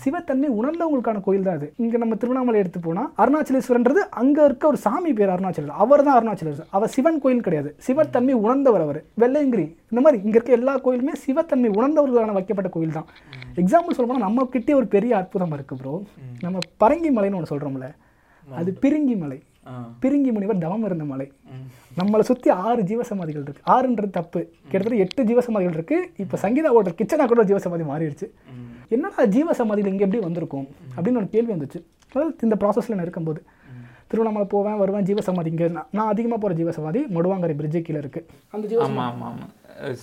[0.03, 1.67] சிவத்தன்மை உணர்ந்தவங்களுக்கான கோயில் தான் அது.
[1.83, 6.59] இங்கே நம்ம திருவண்ணாமலை எடுத்து போனால் அருணாச்சலேஸ்வரன்றது அங்கே இருக்க ஒரு சாமி பேர் அருணாச்சலர் அவர் தான் அருணாச்சலர்
[6.77, 7.69] அவர் சிவன் கோயில் கிடையாது.
[7.87, 8.99] சிவத்தன்மை உணர்ந்தவர் அவர்.
[9.23, 9.65] வெள்ளையங்கிரி.
[9.91, 13.07] இந்த மாதிரி இங்கே இருக்க எல்லா கோயிலுமே சிவத்தன்மை உணர்ந்தவர்களான வைக்கப்பட்ட கோயில் தான்.
[13.63, 15.95] எக்ஸாம்பிள் சொல்ல போனால் நம்ம கிட்டே ஒரு பெரிய அற்புதம் இருக்குது ப்ரோ
[16.45, 17.87] நம்ம பரங்கி மலைன்னு ஒன்று சொல்கிறோம்ல
[18.55, 19.39] அது பிரிங்கி மலை.
[20.03, 21.31] பிரிங்கி முனிவர் தவம் இருந்த மலை.
[21.99, 23.63] நம்மளை சுற்றி ஆறு ஜீவசமாதிகள் இருக்கு.
[23.73, 24.41] ஆறுன்றது தப்பு.
[24.71, 25.97] கிட்டத்தட்ட எட்டு ஜீவசமாதிகள் இருக்கு.
[26.17, 28.27] இப்போ சங்கீதா ஓட்டர் கிச்சனா கூட ஜீவசமாதி மாறிடுச்சு.
[28.89, 30.67] என்னடா ஜீவசமாதிகள் இங்கே எப்படி வந்திருக்கும்?
[30.95, 31.81] அப்படின்னு ஒரு கேள்வி வந்துச்சு.
[32.13, 33.41] அதாவது இந்த ப்ராசஸில் நான் இருக்கும்போது
[34.11, 38.25] திருவண்ணாமலை போவேன் வருவேன் ஜீவசமாதி இங்கே நான் அதிகமாக போகிற ஜீவசமாதி மடுவாங்கரை பிரிட்ஜு கீழே இருக்கு.
[38.49, 39.47] அந்த ஜீவ ஆமா ஆமா ஆமா.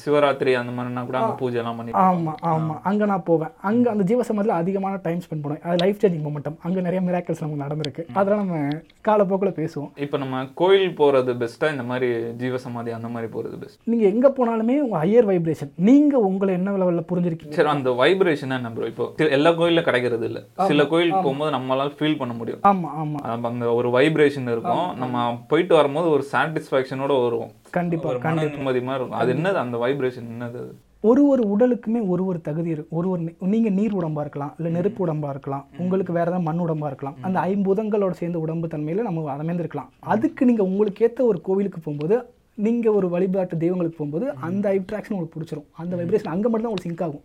[0.00, 3.52] சிவராத்திரி அந்த மாதிரினா கூட அங்கே பூஜை எல்லாம் பண்ணி ஆமாம் ஆமாம் அங்கே நான் போவேன்.
[3.68, 5.62] அங்கே அந்த ஜீவசமாதியில் அதிகமான டைம் ஸ்பெண்ட் பண்ணுவேன்.
[5.68, 8.04] அது லைஃப் சேஞ்சிங் மூமெண்டம் அங்கே நிறைய மிராக்கல்ஸ் நமக்கு நடந்திருக்கு.
[8.20, 8.60] அதெல்லாம் நம்ம
[9.08, 9.90] காலப்போக்கில் பேசுவோம்.
[10.06, 12.10] இப்போ நம்ம கோயில் போறது பெஸ்ட்டா இந்த மாதிரி
[12.42, 17.08] ஜீவசமாதி அந்த மாதிரி போறது பெஸ்ட் நீங்கள் எங்கே போனாலுமே உங்கள் ஹையர் வைப்ரேஷன் நீங்கள் உங்களை என்ன லெவலில்
[17.10, 17.56] புரிஞ்சிருக்கீங்க?
[17.58, 20.40] சரி அந்த வைப்ரேஷன் என்ன ப்ரோ இப்போ எல்லா கோயில்ல கிடைக்கிறது இல்ல.
[20.70, 22.62] சில கோயிலுக்கு போகும்போது நம்மளால ஃபீல் பண்ண முடியும்.
[22.72, 24.86] ஆமாம் ஆமாம் அங்க ஒரு வைப்ரேஷன் இருக்கும்.
[25.02, 27.52] நம்ம போயிட்டு வரும்போது ஒரு சாட்டிஸ்ஃபேக்ஷனோட வருவோம்.
[27.76, 29.20] கண்டிப்பாக நிம்மதி மாதிரி இருக்கும்.
[29.20, 29.58] அது என்னது?
[29.64, 30.62] அந்த வைப்ரேஷன் என்னது?
[31.04, 35.00] ஒரு ஒரு உடலுக்குமே ஒரு ஒரு தகுதி இருக்கு ஒரு ஒரு நீங்க நீர் உடம்பா இருக்கலாம் இல்ல நெருப்பு
[35.06, 39.90] உடம்பா இருக்கலாம் உங்களுக்கு வேற ஏதாவது மண் உடம்பா இருக்கலாம் அந்த ஐம்புதங்களோட சேர்ந்த உடம்பு தன்மையில நம்ம அமைந்திருக்கலாம்
[40.12, 42.16] அதுக்கு நீங்க உங்களுக்கு ஏத்த ஒரு கோவிலுக்கு போகும்போது
[42.64, 45.64] நீங்க ஒரு வழிபாட்டு தெய்வங்களுக்கு போகும்போது அந்த அட்ராக்ஷன் உங்களுக்கு பிடிச்சிரும்.
[45.82, 47.24] அந்த வைப்ரேஷன் அங்க மட்டும் தான் உங்களுக்கு சிங்க் ஆகும்.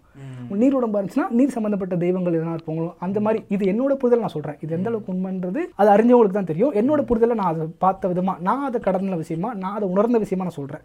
[0.62, 4.58] நீர் உடம்பா இருந்துச்சுன்னா நீர் சம்பந்தப்பட்ட தெய்வங்கள் எதனா இருப்பாங்களோ அந்த மாதிரி இது என்னோட புரிதல் நான் சொல்றேன்.
[4.64, 6.74] இது எந்த அளவுக்கு உண்மைன்றது அது அறிஞ்சவங்களுக்கு தான் தெரியும்.
[6.82, 10.60] என்னோட புரிதலை நான் அதை பார்த்த விதமா நான் அதை கடந்த விஷயமா நான் அதை உணர்ந்த விஷயமா நான்
[10.60, 10.84] சொல்றேன்.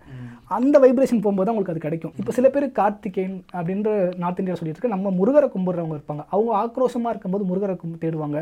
[0.58, 2.14] அந்த வைப்ரேஷன் போகும்போது தான் உங்களுக்கு அது கிடைக்கும்.
[2.20, 3.90] இப்போ சில பேர் கார்த்திகேயன் அப்படின்ற
[4.22, 6.24] நார்த் இந்தியா சொல்லிட்டு இருக்க நம்ம முருகரை கும்பிடுறவங்க இருப்பாங்க.
[6.34, 8.40] அவங்க ஆக்ரோஷமா இருக்கும்போது முருகரை தேடுவாங்க.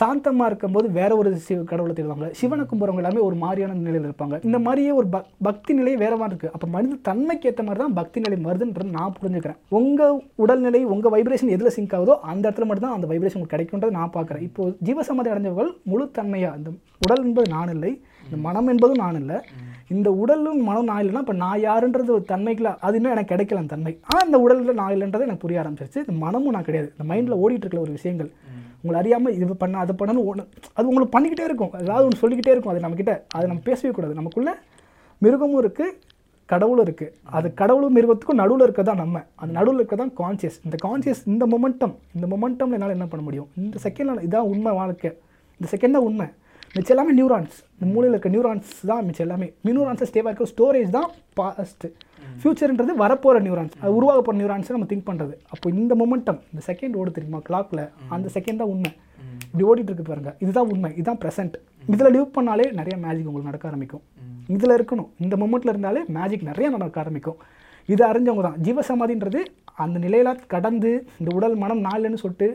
[0.00, 2.26] சாந்தமாக இருக்கும்போது வேற ஒரு சிவ கடவுளை தேடுவாங்க.
[2.38, 4.36] சிவனை கும்புறவங்க எல்லாமே ஒரு மாதிரியான நிலையில் இருப்பாங்க.
[4.48, 7.96] இந்த மாதிரியே ஒரு பக் பக்தி நிலை வேற மாதிரி இருக்குது அப்போ மனித தன்மைக்கு ஏற்ற மாதிரி தான்
[8.00, 9.60] பக்தி நிலை வருதுன்றது நான் புரிஞ்சுக்கிறேன்.
[9.80, 14.14] உங்கள் உடல்நிலை உங்கள் வைப்ரேஷன் எதில் சிங்க் ஆகுதோ அந்த இடத்துல மட்டும்தான் அந்த வைப்ரேஷன் உங்களுக்கு கிடைக்கும்ன்றது நான்
[14.18, 14.44] பார்க்குறேன்.
[14.48, 16.72] இப்போது ஜீவசமாதி அடைஞ்சவர்கள் முழு தன்மையாக இந்த
[17.06, 17.92] உடல் என்பது நான் இல்லை
[18.26, 19.38] இந்த மனம் என்பதும் நான் இல்லை.
[19.94, 23.72] இந்த உடலும் மனம் நான் இல்லைன்னா இப்போ நான் யாருன்றது ஒரு தன்மைக்குள்ள அது இன்னும் எனக்கு கிடைக்கல அந்த
[23.74, 23.92] தன்மை.
[24.08, 26.02] ஆனால் இந்த உடலில் நான் இல்லைன்றது எனக்கு புரிய ஆரம்பிச்சிருச்சு.
[26.04, 26.88] இந்த மனமும் நான் கிடையாது.
[26.94, 28.30] இந்த மைண்டில் ஓடிட்டு இருக்கிற ஒரு விஷயங்கள்.
[28.80, 30.44] உங்களை அறியாமல் இது பண்ண அதை பண்ணணும் ஒன்று
[30.76, 31.72] அது உங்களுக்கு பண்ணிக்கிட்டே இருக்கும்.
[31.84, 34.14] ஏதாவது ஒன்று சொல்லிக்கிட்டே இருக்கும் அது நம்மக்கிட்ட அதை நம்ம பேசவே கூடாது.
[34.20, 34.52] நமக்குள்ள
[35.24, 35.94] மிருகமும் இருக்குது
[36.52, 39.22] கடவுளும் இருக்குது அது கடவுளும் மிருகத்துக்கும் நடுவில் இருக்க தான் நம்ம.
[39.42, 43.48] அந்த நடுவில் இருக்க தான் கான்சியஸ் இந்த கான்சியஸ் இந்த மொமெண்டம் இந்த மொமெண்டமில் என்னால் என்ன பண்ண முடியும்?
[43.62, 45.10] இந்த செகண்டில் இதான் உண்மை வாழ்க்கை.
[45.58, 46.26] இந்த செகண்ட் தான் உண்மை.
[46.74, 49.46] மிச்சம் எல்லாமே நியூரான்ஸ் இந்த மூலையில் இருக்க நியூரான்ஸ் தான் மிச்சம் எல்லாமே.
[49.66, 51.08] நியூரான்ஸை ஸ்டேவாக இருக்க ஸ்டோரேஜ் தான்
[51.38, 51.88] பாஸ்ட்டு
[52.40, 56.96] ஃப்யூச்சர்ன்றது வரப்போகிற நியூரான்ஸ் அது உருவாக போகிற நியூரான்ஸை நம்ம திங்க் பண்ணுறது அப்போ இந்த மொமெண்டம் இந்த செகண்ட்
[57.00, 57.40] ஓடு தெரியுமா?
[57.48, 58.92] கிளாக்ல அந்த செகண்ட் தான் உண்மை.
[59.46, 60.36] இப்படி ஓடிட்டு இருக்கு பாருங்க.
[60.38, 60.90] இதுதான் உண்மை.
[60.94, 61.56] இதுதான் ப்ரெசென்ட்
[61.92, 64.02] இதில் லிவ் பண்ணாலே நிறைய மேஜிக் உங்களுக்கு நடக்க ஆரம்பிக்கும்.
[64.46, 65.08] இதில் இருக்கணும்.
[65.24, 67.38] இந்த மொமெண்ட்டில் இருந்தாலே மேஜிக் நிறைய நடக்க ஆரம்பிக்கும்.
[67.88, 68.58] இது அறிஞ்சவங்க தான்.
[68.66, 69.40] ஜீவசமாதின்றது
[69.84, 72.48] அந்த நிலையில கடந்து இந்த உடல் மனம் நாலுன்னு சொல்லிட்டு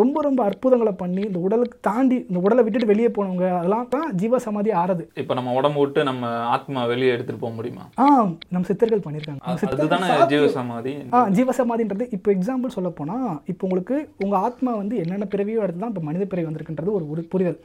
[0.00, 4.70] ரொம்ப ரொம்ப அற்புதங்களை பண்ணி இந்த உடலுக்கு தாண்டி இந்த உடலை விட்டுட்டு வெளியே போனவங்க அதெல்லாம் தான் ஜீவசமாதி
[4.82, 5.04] ஆறது.
[5.22, 7.84] இப்போ நம்ம உடம்பு விட்டு நம்ம ஆத்மா வெளியே எடுத்துட்டு போக முடியுமா?
[8.02, 8.06] ஆ
[8.54, 10.26] நம்ம சித்தர்கள் பண்ணியிருக்காங்க.
[10.32, 15.62] ஜீவ சமாதி ஆ ஜீவசமாதின்றது இப்போ எக்ஸாம்பிள் சொல்ல போனால் இப்போ உங்களுக்கு உங்கள் ஆத்மா வந்து என்னென்ன பிறவியோ
[15.66, 17.60] எடுத்து தான் இப்போ மனித பிறவி வந்திருக்குன்றது ஒரு ஒரு புரிதல்.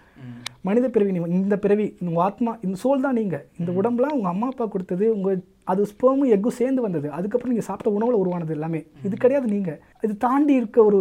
[0.68, 4.66] மனித பிறவி இந்த பிறவி உங்கள் ஆத்மா இந்த சோல் தான் நீங்கள் இந்த உடம்புலாம் உங்கள் அம்மா அப்பா
[4.74, 7.08] கொடுத்தது உங்கள் அது ஸ்பேமும் எக்கும் சேர்ந்து வந்தது.
[7.18, 8.82] அதுக்கப்புறம் நீங்கள் சாப்பிட்ட உணவுல உருவானது எல்லாமே.
[9.08, 11.00] இது கிடையாது நீங்கள் இது தாண்டி இருக்க ஒரு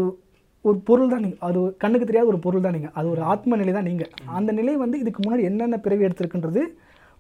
[0.69, 3.73] ஒரு பொருள் தான் நீங்கள் அது கண்ணுக்கு தெரியாத ஒரு பொருள் தான் நீங்கள் அது ஒரு ஆத்ம நிலை
[3.77, 6.63] தான் நீங்கள் அந்த நிலை வந்து இதுக்கு முன்னாடி என்னென்ன பிறவி எடுத்திருக்குன்றது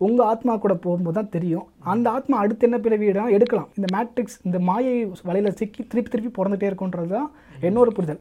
[0.01, 1.65] உங்கள் ஆத்மா கூட போகும்போது தான் தெரியும்.
[1.93, 3.69] அந்த ஆத்மா அடுத்து என்ன பிறவி எடுக்கலாம் எடுக்கலாம்.
[3.79, 4.95] இந்த மேட்ரிக்ஸ் இந்த மாயை
[5.29, 7.29] வலையில் சிக்கி திருப்பி திருப்பி பிறந்துட்டே இருக்குன்றது தான்
[7.69, 8.21] என்னோட புரிதல்.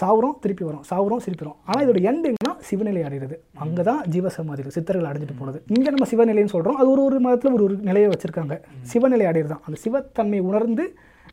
[0.00, 5.08] சாவுறோம் திருப்பி வரும் சாவுறோம் திருப்பி வரும் ஆனால் இதோட எண்டுங்கன்னா சிவநிலை அடைகிறது அங்கே தான் ஜீவசமாதிகள் சித்தர்கள்
[5.10, 5.58] அடைஞ்சிட்டு போனது.
[5.76, 8.56] இங்கே நம்ம சிவநிலைன்னு சொல்கிறோம் அது ஒரு ஒரு மதத்தில் ஒரு ஒரு நிலையை வச்சுருக்காங்க.
[8.92, 10.86] சிவநிலை அடைகிறது தான் அந்த சிவத்தன்மை உணர்ந்து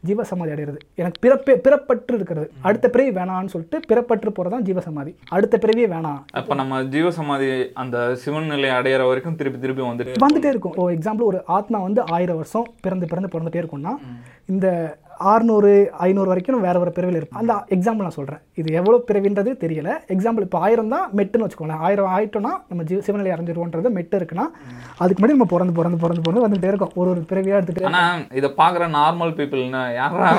[0.08, 2.48] ஜீவசமாதி அடைகிறது எனக்கு பிறப்பே பிறப்பற்று இருக்கிறது.
[2.68, 5.12] அடுத்த பிறவி வேணான்னு சொல்லிட்டு பிறப்பற்று போகிறது தான் ஜீவசமாதி.
[5.36, 6.22] அடுத்த பிறவியே வேணாம்.
[6.40, 7.50] அப்ப நம்ம ஜீவ சமாதி
[7.84, 10.76] அந்த சிவன் நிலை அடையிற வரைக்கும் திருப்பி திருப்பி வந்துட்டு வந்துட்டே இருக்கும்.
[10.76, 13.96] இப்போ எக்ஸாம்பிள் ஒரு ஆத்மா வந்து ஆயிரம் வருஷம் பிறந்து பிறந்து பிறந்துட்டே இருக்கும்னா
[14.54, 14.68] இந்த
[15.32, 15.72] ஆறுநூறு
[16.06, 17.40] ஐநூறு வரைக்கும் வேற ஒரு பிறவியில் இருக்கும்.
[17.42, 19.90] அந்த எக்ஸாம்பிள் நான் சொல்கிறேன் இது எவ்வளோ பிறவின்றது தெரியல.
[20.16, 21.84] எக்ஸாம்பிள் இப்போ ஆயிரம் தான் மெட்டுன்னு வச்சுக்கோங்களேன்.
[21.88, 24.48] ஆயிரம் ஆயிட்டோம்னா நம்ம ஜீவ சிவநிலை அடைஞ்சிருவோன்றது மெட்டு இருக்குன்னா
[25.02, 26.94] அதுக்கு முன்னாடி நம்ம பிறந்து பிறந்து பிறந்து பிறந்து வந்துட்டே இருக்கோம்.
[27.02, 28.04] ஒரு ஒரு பிறவியாக எடுத்துகிட்டு ஆனா
[28.42, 30.30] இத பாக்குற நார்மல் பீப்புள்னா யாரா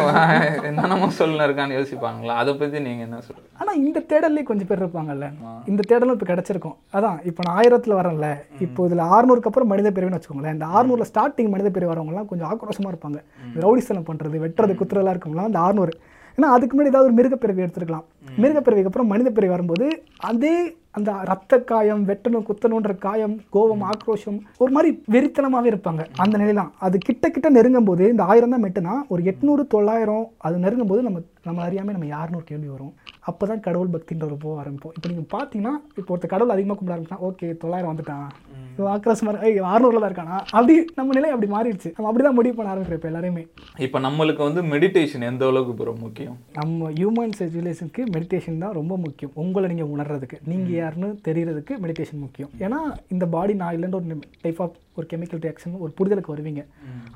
[0.70, 2.36] என்னென்னமோ சொல்ல இருக்கான்னு யோசிப்பாங்களா?
[2.42, 3.48] அதை பத்தி நீங்க என்ன சொல்றீங்க?
[3.62, 5.26] ஆனால் இந்த தேடல்லே கொஞ்சம் பேர் இருப்பாங்கல்ல.
[5.70, 6.76] இந்த தேடலும் இப்போ கிடச்சிருக்கும்.
[6.96, 8.28] அதான் இப்போ நான் ஆயிரத்தில் வரேன்ல.
[8.66, 10.56] இப்போ இதில் ஆறுநூறுக்கு அப்புறம் மனித பிரிவுன்னு வச்சுக்கோங்களேன்.
[10.58, 13.20] இந்த ஆறுநூறுல ஸ்டார்டிங் மனித பிரிவு வரவங்கலாம் கொஞ்சம் ஆக்ரோஷமாக இருப்பாங்க.
[13.64, 15.94] ரவுடிசனம் பண்ணுறது வெட்டுறது குத்துறதெல்லாம் இருக்கவங்களாம் அந்த ஆறுநூறு.
[16.38, 18.06] ஏன்னா அதுக்கு முன்னாடி ஏதாவது ஒரு மிருகப்பிறவி எடுத்துருக்கலாம்.
[18.42, 19.86] மிருகப்பிறவிக்கு அப்புறம் மனித பிறவி வரும்போது
[20.30, 20.54] அதே
[20.98, 26.96] அந்த ரத்த காயம் வெட்டணும் குத்தணுன்ற காயம் கோபம் ஆக்ரோஷம் ஒரு மாதிரி வெறித்தனமாகவே இருப்பாங்க அந்த நிலைலாம் அது
[26.98, 31.22] கிட்ட கிட்ட நெருங்கும் போது இந்த ஆயிரம் தான் மெட்டுனா ஒரு எட்நூறு தொள்ளாயிரம் அது நெருங்கும் போது நம்ம
[31.46, 32.92] நம்ம அறியாமல் நம்ம யாருன்னு ஒரு கேள்வி வரும்.
[33.30, 34.94] அப்போ தான் கடவுள் பக்தின்ற ஒரு போக ஆரம்பிப்போம்.
[34.96, 38.28] இப்போ நீங்கள் பார்த்தீங்கன்னா இப்போ ஒருத்தர் கடவுள் அதிகமாக கும்பிட ஆரம்பிச்சா ஓகே தொள்ளாயிரம் வந்துட்டான்.
[38.76, 40.36] இவன் ஆக்ரோஷமாக ஏய் அறுநூறுல தான் இருக்கானா?
[40.56, 41.90] அப்படி நம்ம நிலை அப்படி மாறிடுச்சு.
[41.96, 43.42] நம்ம அப்படி தான் முடிவு பண்ண ஆரம்பிக்கிறோம் இப்போ எல்லாருமே
[43.86, 46.36] இப்ப நம்மளுக்கு வந்து மெடிடேஷன் எந்த அளவுக்கு ப்ரோ முக்கியம்?
[46.60, 49.34] நம்ம ஹியூமன் சிவிலேஷனுக்கு மெடிடேஷன் தான் ரொம்ப முக்கியம்.
[49.44, 50.38] உங்களை நீங்கள் உணர்றதுக்கு.
[50.52, 52.52] நீங்கள் யாருன்னு தெரியறதுக்கு மெடிடேஷன் முக்கியம்.
[52.66, 52.80] ஏன்னா
[53.16, 56.62] இந்த பாடி நான் இல்லைன்ற ஒரு டைப் ஆஃப் ஒரு கெமிக்கல் ரியாக்ஷன் ஒரு புரிதலுக்கு வருவீங்க.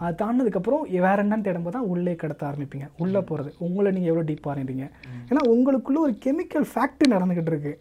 [0.04, 2.86] அது தாண்டினதுக்கப்புறம் வேற என்னன்னு தேடும்போது தான் உள்ளே கடத்த ஆரம்பிப்பீங்க.
[2.98, 4.86] உள்ளே போகிறது உங்களை நீங்கள் எவ்வளோ டீப்பாக அறிறீங்க
[5.30, 7.74] ஏன்னா உங்களுக்குள்ள ஒரு கெமிக்கல் ஃபேக்ட்ரி நடந்துகிட்டு இருக்கு.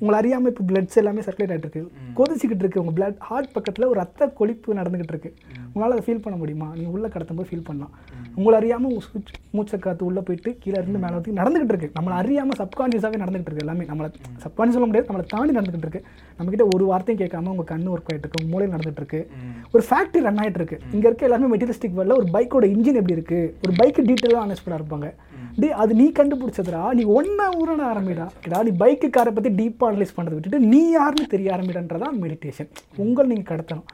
[0.00, 1.82] உங்களை அறியாமல் இப்போ பிளட்ஸ் எல்லாமே சர்க்குலேட் ஆகிட்டு இருக்கு
[2.18, 2.82] கொதிச்சுக்கிட்டு இருக்கு.
[2.82, 5.32] உங்கள் பிளட் ஹார்ட் பக்கத்தில் ஒரு ரத்த கொழிப்பு நடந்துகிட்டு இருக்கு.
[5.72, 6.68] உங்களால் அதை ஃபீல் பண்ண முடியுமா?
[6.74, 7.92] நீங்கள் உள்ளே கடத்தும் போது ஃபீல் பண்ணலாம்.
[8.34, 11.90] உங்களை அறியாமல் உங்கள் சுவிட்ச் மூச்சை காற்று உள்ளே போயிட்டு கீழே இருந்து மேலே வந்து நடந்துகிட்டு இருக்கு.
[11.98, 13.84] நம்மளை அறியாமல் சப்கான்ஷியஸாகவே நடந்துகிட்டு இருக்கு எல்லாமே.
[13.84, 14.08] நம்மளை
[14.44, 15.08] சப்கான்ஷியஸ் சொல்ல முடியாது.
[15.10, 16.02] நம்மளை தாண்டி நடந்துகிட்டு இருக்கு.
[16.38, 18.40] நம்மக்கிட்ட ஒரு வார்த்தையும் கேட்காம உங்கள் கண்ணு ஒர்க் ஆகிட்டு இருக்கு.
[18.40, 19.30] உங்கள் மூளையில் நடந்துட்டு இருக்கு.
[19.72, 20.78] ஒரு ஃபேக்ட்ரி ரன் ஆகிட்டு இருக்கு.
[20.92, 23.40] இங்கே இருக்க எல்லாமே மெட்டீரியலிஸ்டிக் வேர்ல்டில் ஒரு பைக்கோட இன்ஜின் எப்படி இருக்கு?
[23.64, 25.08] ஒரு பைக்கு டீட்டெயிலாக அனஸ்படாக இருப்பாங்க.
[25.60, 26.82] டே அது நீ கண்டுபிடிச்சதுடா.
[26.98, 28.26] நீ ஒன்றா ஊரண ஆரம்பிடா.
[28.48, 33.30] டா நீ பைக்கு காரை பற்றி டீப்பாக அனலைஸ் பண்ணுறதை விட்டுட்டு நீ யாருன்னு தெரிய ஆரம்பிடன்றதான் மெடிடேஷன் உங்களை
[33.30, 33.88] நீங்கள் கடத்தணும்.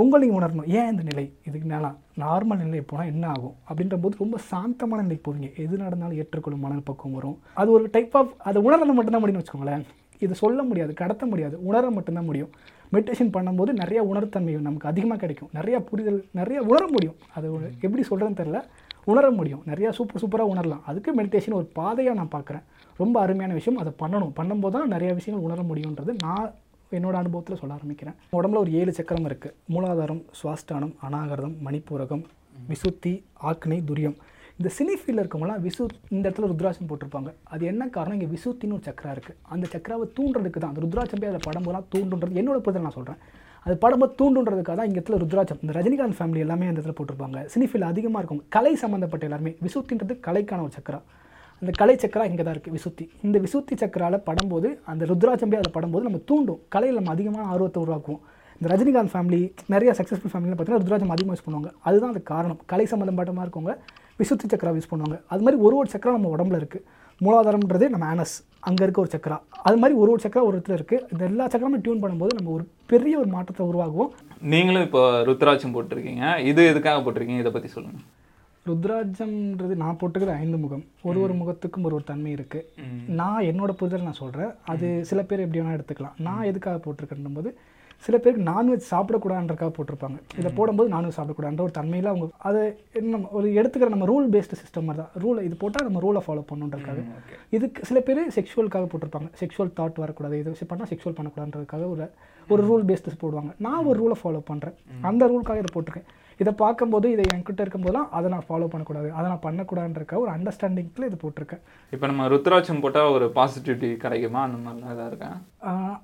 [0.00, 0.68] உங்கள் நீங்கள் உணரணும்.
[0.78, 1.24] ஏன் இந்த நிலை?
[1.48, 3.54] இதுக்கு மேலாம் நார்மல் நிலை போனால் என்ன ஆகும்?
[3.68, 5.48] அப்படின்ற போது ரொம்ப சாந்தமான நிலைக்கு போவீங்க.
[5.64, 7.38] எது நடந்தாலும் ஏற்றுக்கொள்ளும் மனப்பக்குவம் வரும்.
[7.54, 9.84] அது ஒரு டைப் ஆஃப் அதை உணர்றது மட்டும்தான் முடியும்னு வச்சுக்கோங்களேன்.
[10.18, 11.58] இது சொல்ல முடியாது கடத்த முடியாது.
[11.64, 12.50] உணர மட்டும்தான் முடியும்.
[12.92, 15.50] மெடிடேஷன் பண்ணும்போது நிறையா உணர்த்தன்மை நமக்கு அதிகமாக கிடைக்கும்.
[15.54, 17.16] நிறையா புரிதல் நிறையா உணர முடியும்.
[17.34, 18.62] அது எப்படி சொல்கிறதுன்னு தெரில
[19.04, 19.62] உணர முடியும்.
[19.70, 20.82] நிறையா சூப்பர் சூப்பராக உணரலாம்.
[20.86, 22.64] அதுக்கு மெடிடேஷன் ஒரு பாதையாக நான் பார்க்குறேன்.
[22.96, 23.78] ரொம்ப அருமையான விஷயம்.
[23.82, 24.34] அதை பண்ணணும்.
[24.38, 26.50] பண்ணும்போது தான் நிறையா விஷயங்கள் உணர முடியுன்றது நான்
[26.96, 28.16] என்னோட அனுபவத்தில் சொல்ல ஆரம்பிக்கிறேன்.
[28.38, 32.24] உடம்புல ஒரு ஏழு சக்கரம் இருக்குது மூலாதாரம் சுவாஸ்தானம் அனாகரதம் மணிப்பூரகம்
[32.70, 33.12] விசுத்தி
[33.50, 34.16] ஆக்னை துரியம்.
[34.58, 35.82] இந்த சினி ஃபீல்டில் இருக்கவங்களாம் விசு
[36.14, 37.30] இந்த இடத்துல ருத்ராட்சம் போட்டிருப்பாங்க.
[37.44, 38.16] அது என்ன காரணம்?
[38.20, 40.72] இங்கே விசுத்தின்னு ஒரு சக்கரா இருக்குது அந்த சக்கராவை தூண்டுறதுக்கு தான்.
[40.72, 43.20] அந்த ருத்ராட்சம் போய் அதில் படம்போலாம் தூண்டுன்றது என்னோட புரிதல் நான் சொல்கிறேன்
[43.66, 47.40] அது படமாக தூண்டுன்றதுக்காக தான் இங்கே இடத்துல ருத்ராஜம் இந்த ரஜினிகாந்த் ஃபேமிலி எல்லாமே அந்த இடத்துல போட்டிருப்பாங்க.
[47.54, 48.42] சினிஃபில் அதிகமாக இருக்கும்.
[48.56, 51.00] கலை சம்மந்தப்பட்ட எல்லாருமே விசுத்தின்றது கலைக்கான ஒரு சக்கரா
[51.62, 53.04] அந்த கலை சக்கரா இங்கே தான் இருக்குது விசுத்தி.
[53.26, 56.60] இந்த விசுத்தி சக்கரால படும்போது அந்த ருத்ராஜம்பி அதை அதில் படும்போது நம்ம தூண்டும்.
[56.74, 58.22] கலையில் நம்ம அதிகமான ஆர்வத்தை உருவாக்குவோம்.
[58.60, 59.40] இந்த ரஜினிகாந்த் ஃபேமிலி
[59.74, 61.70] நிறைய சக்ஸஸ்ஃபுல் ஃபேமிலியில் பார்த்தீங்கன்னா ருத்ராஜம் அதிகமாக யூஸ் பண்ணுவாங்க.
[61.88, 62.60] அதுதான் அந்த காரணம்.
[62.72, 63.74] கலை சம்மந்தப்பட்டமாக இருக்கவங்க
[64.20, 65.18] விசுத்தி சக்கரா யூஸ் பண்ணுவாங்க.
[65.32, 66.86] அது மாதிரி ஒரு ஒரு சக்கரா நம்ம உடம்புல இருக்குது
[67.24, 68.36] மூலாதாரம்ன்றது நம்ம ஆனஸ்
[68.68, 69.36] அங்கே இருக்க ஒரு சக்கரா.
[69.68, 72.64] அது மாதிரி ஒரு ஒரு சக்கரா ஒரு இடத்துல இருக்குது இந்த எல்லா சக்கரமும் டியூன் பண்ணும்போது நம்ம ஒரு
[72.92, 74.12] பெரிய ஒரு மாற்றத்தை உருவாகுவோம்
[74.52, 76.24] நீங்களும் இப்போ ருத்ராட்சம் போட்டிருக்கீங்க.
[76.50, 77.44] இது எதுக்காக போட்டிருக்கீங்க?
[77.44, 78.00] இதை பற்றி சொல்லுங்க.
[78.68, 80.84] ருத்ராட்சம்ன்றது நான் போட்டுக்கிற ஐந்து முகம்.
[81.08, 82.88] ஒரு ஒரு முகத்துக்கும் ஒரு ஒரு தன்மை இருக்குது
[83.20, 86.16] நான் என்னோட புரிதல் நான் சொல்கிறேன் அது சில பேர் எப்படி வேணால் எடுத்துக்கலாம்.
[86.26, 87.52] நான் எதுக்காக போட்டிருக்கேன் போது
[88.04, 90.18] சில பேருக்கு நான்வெஜ் சாப்பிடக்கூடாதுன்றக்காக போட்டிருப்பாங்க.
[90.40, 92.62] இதை போடும்போது நான்வெஜ் சாப்பிடக்கூடாதுன்ற ஒரு தன்மையில் அவங்க அதை
[93.14, 95.12] நம்ம ஒரு எடுத்துக்கிற நம்ம ரூல் பேஸ்டு சிஸ்டம் மாதிரி தான்.
[95.24, 97.02] ரூலை இது போட்டால் நம்ம ரூலை ஃபாலோ பண்ணுன்றதுக்காக
[97.56, 99.30] இதுக்கு சில பேர் செக்ஷுவலுக்காக போட்டிருப்பாங்க.
[99.42, 102.08] செக்ஷுவல் தாட் வரக்கூடாது இது பண்ணால் செக்ஷுவல் பண்ணக்கூடாதுன்றதுக்காக ஒரு
[102.54, 103.52] ஒரு ரூல் பேஸ்டு போடுவாங்க.
[103.66, 104.76] நான் ஒரு ரூலை ஃபாலோ பண்ணுறேன்
[105.10, 106.08] அந்த ரூலுக்காக இதை போட்டிருக்கேன்.
[106.42, 109.08] இதை பார்க்கும்போது இதை என்கிட்ட இருக்கும்போதெல்லாம் அதை நான் ஃபாலோ பண்ணக்கூடாது.
[109.18, 111.62] அதை நான் பண்ணக்கூடாதுன்றக்க ஒரு அண்டர்ஸ்டாண்டிங்கில் இது போட்டிருக்கேன்.
[111.94, 114.42] இப்போ நம்ம ருத்ராட்சம் போட்டால் ஒரு பாசிட்டிவிட்டி கிடைக்குமா?
[114.48, 115.38] அந்த மாதிரிலாம் இதாக இருக்கேன்.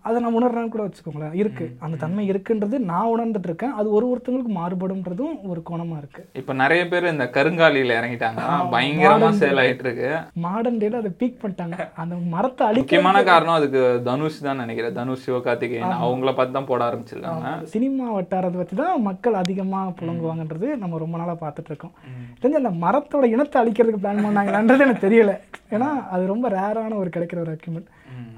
[0.07, 1.37] அதை நான் உணர்றேன்னு கூட வச்சுக்கோங்களேன்.
[1.43, 6.53] இருக்குது அந்த தன்மை இருக்குன்றது நான் உணர்ந்துட்டு இருக்கேன் அது ஒரு ஒருத்தங்களுக்கு மாறுபடும்ன்றதும் ஒரு கோணமாக இருக்குது இப்போ
[6.63, 8.43] நிறைய பேர் இந்த கருங்காலியில் இறங்கிட்டாங்க.
[8.75, 10.11] பயங்கரமா சேல் ஆயிட்டு இருக்கு
[10.47, 11.79] மாடர்ன் டேல அதை பீக் பண்ணிட்டாங்க.
[12.05, 14.97] அந்த மரத்தை அழிக்க முக்கியமான காரணம் அதுக்கு தனுஷ் தான் நினைக்கிறேன்.
[15.01, 17.55] தனுஷ் சிவகார்த்திகேயன் அவங்கள பார்த்து தான் போட ஆரம்பிச்சிருக்காங்க.
[17.75, 19.97] சினிமா வட்டாரத்தை வச்சு தான் மக்கள் அதிகமாக
[20.27, 21.95] புழங்குவாங்கன்றது நம்ம ரொம்ப நாளாக பார்த்துட்டு இருக்கோம்
[22.41, 25.35] தெரிஞ்ச அந்த மரத்தோட இனத்தை அழிக்கிறதுக்கு பிளான் பண்ணாங்களான்றது எனக்கு தெரியல.
[25.75, 27.93] ஏன்னா அது ரொம்ப ரேரான ஒரு கிடைக்கிற ஒரு அக்யூமெண்ட்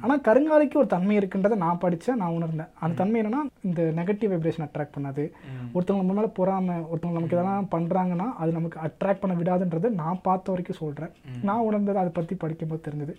[0.05, 2.71] ஆனால் கருங்காலிக்கு ஒரு தன்மை இருக்குன்றதை நான் படித்தேன் நான் உணர்ந்தேன்.
[2.83, 5.25] அந்த தன்மை என்னன்னா இந்த நெகட்டிவ் வைப்ரேஷன் அட்ராக்ட் பண்ணாது.
[5.75, 10.53] ஒருத்தவங்க நம்ம மேலே பொறாம ஒருத்தவங்க நமக்கு எதனா பண்ணுறாங்கன்னா அது நமக்கு அட்ராக்ட் பண்ண விடாதுன்றதை நான் பார்த்த
[10.53, 11.13] வரைக்கும் சொல்கிறேன்
[11.49, 13.15] நான் உணர்ந்தது அதை பற்றி படிக்கும்போது தெரிஞ்சது.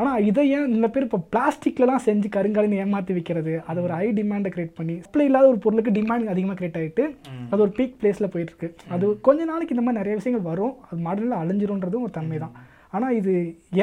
[0.00, 4.52] ஆனால் இதை ஏன் இந்த பேர் இப்போ பிளாஸ்டிக்லலாம் செஞ்சு கருங்காலின்னு ஏமாற்றி விற்கிறது அது ஒரு ஹை டிமாண்டை
[4.56, 7.06] கிரியேட் பண்ணி சப்ளை இல்லாத ஒரு பொருளுக்கு டிமாண்ட் அதிகமாக கிரியேட் ஆகிட்டு
[7.50, 8.70] அது ஒரு பீக் பிளேஸில் போயிட்டு இருக்கு.
[8.94, 10.74] அது கொஞ்ச நாளைக்கு இந்த மாதிரி நிறைய விஷயங்கள் வரும்.
[10.88, 12.56] அது மாடலில் அழிஞ்சிருன்றதும் ஒரு தன்மை தான்.
[12.96, 13.32] ஆனால் இது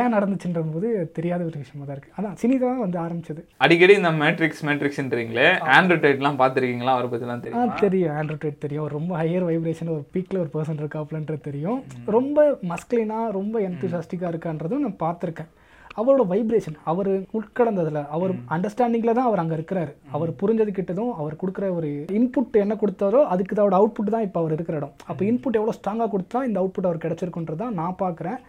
[0.02, 3.42] ஏன் நடந்துச்சுன்ற போது தெரியாத ஒரு விஷயமா தான் இருக்குது அதான் சினி தான் வந்து ஆரம்பிச்சது.
[3.66, 6.96] அடிக்கடி இந்த மேட்ரிக்ஸ் மேட்ரிக்ஸ்ன்றீங்களே ஆண்ட்ராய்ட்லாம் பார்த்துருக்கீங்களா?
[6.96, 7.76] அவரை பற்றிலாம் ஆ தெரியும்.
[7.84, 8.16] தெரியும்.
[8.20, 11.80] ஆண்ட்ராய்ட் தெரியும் ரொம்ப ஹையர் வைப்ரேஷன் ஒரு பீக்கில் ஒரு பர்சன் இருக்காப்லன்றது தெரியும்.
[12.18, 15.52] ரொம்ப மஸ்குலினாக ரொம்ப என்தூசாஸ்டிக்காக இருக்கான்றதும் நான் பார்த்துருக்கேன்.
[15.98, 19.92] அவரோட வைப்ரேஷன் அவர் உட்கடந்ததில் அவர் அண்டர்ஸ்டாண்டிங்கில் தான் அவர் அங்கே இருக்கிறாரு.
[20.12, 24.56] அவர் புரிஞ்சது கிட்டதும் அவர் கொடுக்குற ஒரு இன்புட் என்ன கொடுத்தாரோ அதுக்கு அதோட அவுட்புட் தான் இப்போ அவர்
[24.58, 24.94] இருக்கிற இடம்.
[25.12, 28.40] அப்போ இன்புட் எவ்வளோ ஸ்ட்ராங்காக கொடுத்தா இந்த அவுட்புட் அவர் கிடச்சிருக்குன்றது தான் நான் பார்க்குறேன்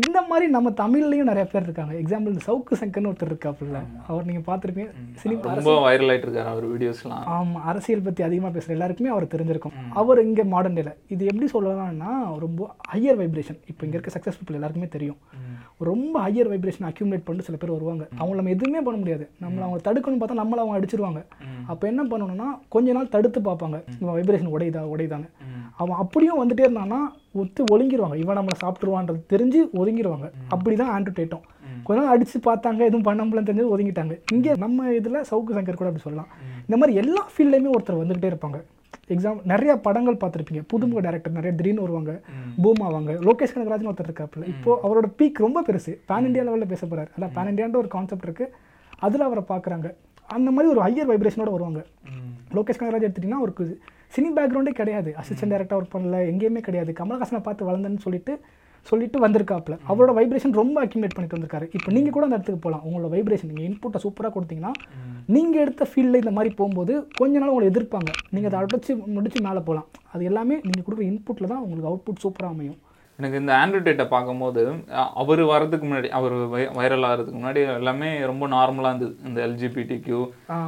[0.00, 1.92] இந்த மாதிரி நம்ம தமிழ்லையும் நிறைய பேர் இருக்காங்க.
[2.00, 3.80] எக்ஸாம்பிள் இந்த சவுக்கு சங்கர்னு ஒருத்தர் இருக்காப்புல.
[4.08, 4.90] அவர் நீங்கள் பார்த்துருப்பீங்க.
[5.20, 9.76] சினிமா ரொம்ப வைரல் ஆயிட்டு இருக்காரு அவர் வீடியோஸ்லாம் ஆமா அரசியல் பத்தி அதிகமா பேசுற எல்லாருக்குமே அவர் தெரிஞ்சிருக்கும்.
[10.02, 12.10] அவர் இங்க மாடர்ன் டேல இது எப்படி சொல்லலாம்னா
[12.44, 15.18] ரொம்ப ஹையர் வைப்ரேஷன் இப்போ இங்க இருக்க சக்ஸஸ் பீப்புள் எல்லாருக்குமே தெரியும்.
[15.90, 18.04] ரொம்ப ஹையர் வைப்ரேஷன் அக்யூமுலேட் பண்ணிட்டு சில பேர் வருவாங்க.
[18.18, 19.26] அவங்க நம்ம எதுவுமே பண்ண முடியாது.
[19.44, 21.22] நம்மள அவங்க தடுக்கணும்னு பார்த்தா நம்மள அவங்க அடிச்சிருவாங்க.
[21.72, 23.78] அப்போ என்ன பண்ணணும்னா கொஞ்ச நாள் தடுத்து பார்ப்பாங்க.
[24.00, 25.30] இவன் வைப்ரேஷன் உடையுதா உடையுதான்னு.
[25.82, 27.00] அவன் அப்படியும் வந்துட்டே இருந்தான்னா
[27.40, 31.44] ஒத்து ஒதுங்கிடுவாங்க இவன் நம்மளை சாப்பிட்டுருவான்றது தெரிஞ்சு ஒதுங்கிடுவாங்க அப்படிதான் ஆண்ட்ரோடேட்டும்
[31.86, 34.14] கொஞ்ச நாள் அடிச்சு பார்த்தாங்க எதுவும் பண்ண முடியலன்னு தெரிஞ்சு ஒதுங்கிட்டாங்க.
[34.32, 36.30] இங்கே நம்ம இதில் சவுக்கு சங்கர் கூட அப்படி சொல்லலாம்.
[36.66, 38.58] இந்த மாதிரி எல்லா ஃபீல்ட்லையுமே ஒருத்தர் வந்துகிட்டே இருப்பாங்க.
[39.14, 40.62] எக்ஸாம் நிறைய படங்கள் பார்த்துருப்பீங்க.
[40.72, 42.12] புதுமுக டேரக்டர் நிறைய திடீர்னு வருவாங்க.
[42.62, 43.12] பூம் ஆவாங்க.
[43.26, 44.46] லோகேஷ் கனகராஜன் ஒருத்தர் இருக்காப்புல.
[44.52, 45.94] இப்போ அவரோட பீக் ரொம்ப பெருசு.
[46.10, 47.10] பேன் இந்தியா லெவலில் பேச போறாரு.
[47.16, 48.46] அதான் பேன் இந்தியான்ற ஒரு கான்செப்ட் இருக்கு.
[48.98, 49.90] அதில் அவரை பார்க்குறாங்க.
[50.36, 51.82] அந்த மாதிரி ஒரு ஹையர் வைப்ரேஷனோட வருவாங்க.
[52.56, 53.54] லோகேஷ் கனகராஜ் எடுத்துட்டிங்கன்னா ஒரு
[54.14, 55.10] சினி பேக்ரவுண்டே கிடையாது.
[55.20, 56.90] அசிஸ்டன்ட் டேரக்டர் ஒர்க் பண்ணல எங்கேயுமே கிடையாது.
[57.00, 58.34] கமல்ஹாசனை பார்த்து வளர்ந்தேன்னு சொல்லிட்டு
[58.88, 59.74] சொல்லிட்டு வந்திருக்காப்புல.
[59.90, 61.66] அவரோட வைப்ரேஷன் ரொம்ப அக்யூமேட் பண்ணிட்டு வந்திருக்காரு.
[61.76, 64.72] இப்போ நீங்கள் கூட அந்த இடத்துக்கு போகலாம் உங்களோட வைப்ரேஷன் நீங்கள் இன்புட்டை சூப்பராக கொடுத்தீங்கன்னா
[65.34, 68.10] நீங்கள் எடுத்த ஃபீல்டில் இந்த மாதிரி போகும்போது கொஞ்ச நாள் உங்களை எதிர்ப்பாங்க.
[68.34, 72.54] நீங்கள் அதை அடைச்சி முடிச்சு மேலே போகலாம் அது எல்லாமே நீங்கள் கொடுக்குற இன்புட்டில் தான் உங்களுக்கு அவுட்புட் சூப்பராக
[72.54, 72.78] அமையும்.
[73.18, 74.62] எனக்கு இந்த ஆண்ட்ராய்டை பார்க்கும்போது
[75.20, 76.32] அவர் வரதுக்கு முன்னாடி அவர்
[76.78, 79.14] வைரல் ஆகிறதுக்கு முன்னாடி எல்லாமே ரொம்ப நார்மலாக இருந்தது.
[79.28, 80.20] இந்த எல்ஜிபிடி கியூ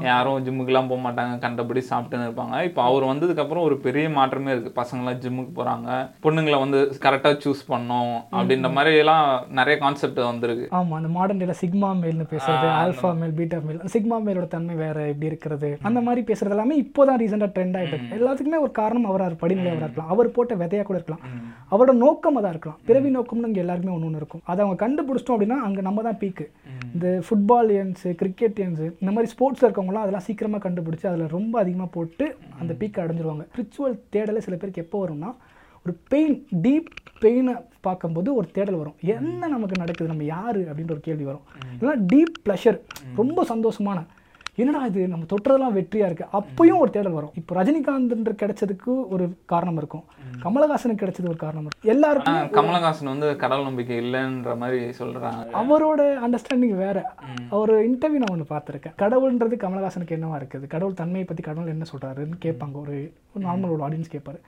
[0.09, 2.57] யாரும் ஜிம்முக்குலாம் போக மாட்டாங்க கண்டபடி சாப்பிட்டுன்னு இருப்பாங்க.
[2.69, 5.89] இப்போ அவர் வந்ததுக்கப்புறம் ஒரு பெரிய மாற்றமே இருக்குது பசங்களாம் ஜிம்முக்கு போகிறாங்க
[6.27, 9.27] பொண்ணுங்களை வந்து கரெக்டாக சூஸ் பண்ணோம் அப்படின்ற மாதிரி எல்லாம்
[9.61, 10.69] நிறைய கான்செப்ட் வந்திருக்கு.
[10.81, 14.97] ஆமாம் அந்த மாடர்ன் டேல சிக்மா மேல்னு பேசுறது ஆல்ஃபா மேல் பீட்டா மேல் சிக்மா மேலோட தன்மை வேற
[15.13, 15.73] எப்படி இருக்கிறது?
[15.91, 18.15] அந்த மாதிரி பேசுறது எல்லாமே இப்போதான் ரீசெண்டாக ட்ரெண்ட் இருக்கு.
[18.21, 20.15] எல்லாத்துக்குமே ஒரு காரணம் அவராக படிநிலை அவராக இருக்கலாம்.
[20.17, 21.27] அவர் போட்ட விதையா கூட இருக்கலாம்.
[21.75, 22.79] அவரோட நோக்கம் அதாக இருக்கலாம்.
[22.89, 24.43] பிறவி நோக்கம்னு இங்கே எல்லாருக்குமே ஒன்று ஒன்று இருக்கும்.
[24.51, 26.47] அதை அவங்க கண்டுபிடிச்சிட்டோம் அப்படின்னா அங்கே நம்ம தான் பீக்கு
[26.95, 32.27] இந்த ஃபுட்பாலியன்ஸு கிரிக்கெட்டியன்ஸு இந்த மாதிரி ஸ்போர்ட்ஸில் இருக்கவங்களாம் அதெல்லாம் சீக்கிரமாக கண்டுபிடிச்சி அதில் ரொம்ப அதிகமாக போட்டு
[32.61, 33.47] அந்த பீக்கை அடைஞ்சிருவாங்க.
[33.53, 35.33] ஸ்பிரிச்சுவல் தேடலை சில பேருக்கு எப்போ வரும்னா
[35.87, 36.89] ஒரு பெயின் டீப்
[37.23, 37.53] பெயினை
[37.87, 38.97] பார்க்கும்போது ஒரு தேடல் வரும்.
[39.15, 40.13] என்ன நமக்கு நடக்குது?
[40.13, 40.59] நம்ம யார்?
[40.71, 41.45] அப்படின்ற ஒரு கேள்வி வரும்.
[41.75, 42.79] இல்லைன்னா டீப் ப்ளஷர்
[43.21, 43.99] ரொம்ப சந்தோஷமான
[44.63, 45.01] என்னடா இது?
[45.13, 46.27] நம்ம தொட்டதெல்லாம் வெற்றியா இருக்கு.
[46.39, 47.33] அப்பயும் ஒரு தேடல் வரும்.
[47.41, 50.05] இப்போ ரஜினிகாந்த் கிடைச்சதுக்கு ஒரு காரணம் இருக்கும்.
[50.45, 51.91] கமலஹாசனுக்கு கிடைச்சது ஒரு காரணம் இருக்கும்.
[51.95, 55.45] எல்லாருக்கும் கமலஹாசன் வந்து கடவுள் நம்பிக்கை இல்லைன்ற மாதிரி சொல்றாங்க.
[55.63, 57.15] அவரோட அண்டர்ஸ்டாண்டிங் வேற.
[57.51, 58.97] அவர் இன்டர்வியூ நான் ஒன்று பார்த்துருக்கேன்.
[59.05, 60.67] கடவுள்ன்றது கமலஹாசனுக்கு என்னவா இருக்குது?
[60.75, 62.77] கடவுள் தன்மையை பற்றி கடவுள் என்ன சொல்றாருன்னு கேட்பாங்க.
[62.85, 62.97] ஒரு
[63.47, 64.41] நார்மல் ஒரு ஆடியன்ஸ் கேட்பாரு.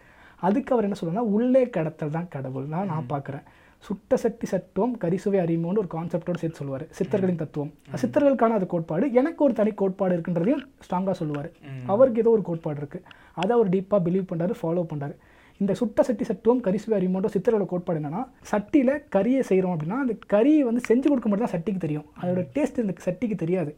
[0.49, 3.47] அதுக்கு அவர் என்ன சொல்றாருன்னா உள்ளே கடத்தல் தான் கடவுள் தான் நான் பார்க்குறேன்.
[3.87, 6.85] சுட்ட சட்டி சத்துவம் கரிசுவை அறிமோன்னு ஒரு கான்செப்டோட சேர்த்து சொல்லுவார்.
[6.99, 7.71] சித்தர்களின் தத்துவம்.
[8.03, 9.05] சித்தர்களுக்கான அது கோட்பாடு.
[9.21, 11.49] எனக்கு ஒரு தனி கோட்பாடு இருக்குன்றதையும் ஸ்ட்ராங்காக சொல்லுவார்.
[11.95, 13.05] அவருக்கு ஏதோ ஒரு கோட்பாடு இருக்குது
[13.43, 15.17] அதை அவர் டீப்பாக பிலீவ் பண்ணுறாரு ஃபாலோ பண்ணுறாரு
[15.63, 20.61] இந்த சுட்ட சட்டி சத்துவம் கரிசுவை அறிமோன்ற சித்தரோட கோட்பாடு என்னன்னா சட்டியில் கறியை செய்கிறோம் அப்படின்னா அந்த கறியை
[20.69, 22.07] வந்து செஞ்சு கொடுக்க மட்டும் தான் சட்டிக்கு தெரியும்.
[22.21, 23.73] அதோட டேஸ்ட் இந்த சட்டிக்கு தெரியாது.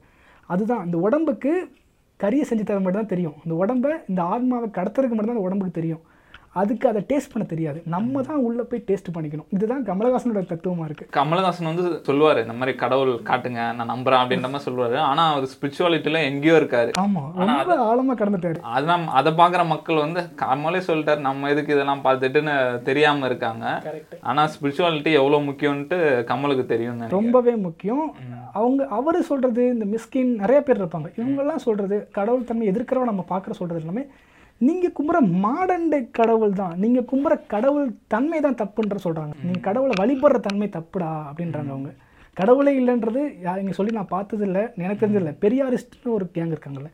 [0.54, 1.52] அதுதான் இந்த உடம்புக்கு
[2.20, 3.36] கறியை செஞ்சு தர மட்டும் தான் தெரியும்.
[3.44, 6.02] இந்த உடம்பை இந்த ஆத்மாவை கடத்துறதுக்கு மட்டும் தான் அந்த உடம்புக்கு தெரியும்.
[6.60, 7.78] அதுக்கு அதை டேஸ்ட் பண்ண தெரியாது.
[7.94, 9.48] நம்ம தான் உள்ளே போய் டேஸ்ட் பண்ணிக்கணும்.
[9.56, 14.66] இதுதான் கமலஹாசனோட தத்துவமாக இருக்குது கமலஹாசன் வந்து சொல்லுவாரு இந்த மாதிரி கடவுள் காட்டுங்க நான் நம்புறேன் அப்படின்ற மாதிரி
[14.68, 14.96] சொல்லுவாரு.
[15.08, 16.90] ஆனா அவர் ஸ்பிரிச்சுவாலிட்டில எங்கேயோ இருக்காரு.
[17.02, 18.60] ஆமாம் ரொம்ப ஆழமாக கடந்துட்டாரு.
[18.76, 22.56] அதான் அதை பாக்குற மக்கள் வந்து கமலே சொல்லிட்டாரு நம்ம எதுக்கு இதெல்லாம் பார்த்துட்டுன்னு
[22.88, 23.66] தெரியாம இருக்காங்க.
[23.86, 25.98] கரெக்ட் ஆனா ஸ்பிரிச்சுவாலிட்டி எவ்வளவு முக்கியம்ன்ட்டு
[26.32, 28.08] கமலுக்கு தெரியும் ரொம்பவே முக்கியம்.
[28.60, 31.10] அவங்க அவர் சொல்றது இந்த மிஸ்கின் நிறைய பேர் இருப்பாங்க.
[31.20, 34.04] இவங்கெல்லாம் சொல்றது கடவுள் தன்மை எதிர்க்கிறவ நம்ம பார்க்குற சொல்றது எல்லாமே
[34.60, 39.34] நீங்க கும்புற மாடர்ன் டே கடவுள் தான் நீங்க கும்புற கடவுள் தன்மை தான் தப்புன்ற சொல்றாங்க.
[39.46, 41.90] நீங்க கடவுளை வழிபடுற தன்மை தப்புடா அப்படின்றாங்க அவங்க.
[42.36, 43.22] கடவுளே இல்லைன்றது
[43.62, 46.90] இங்க சொல்லி நான் பார்த்தது இல்லை எனக்கு தெரிஞ்சதில்ல பெரியாரிஸ்ட்னு ஒரு கேங் இருக்காங்கல்ல.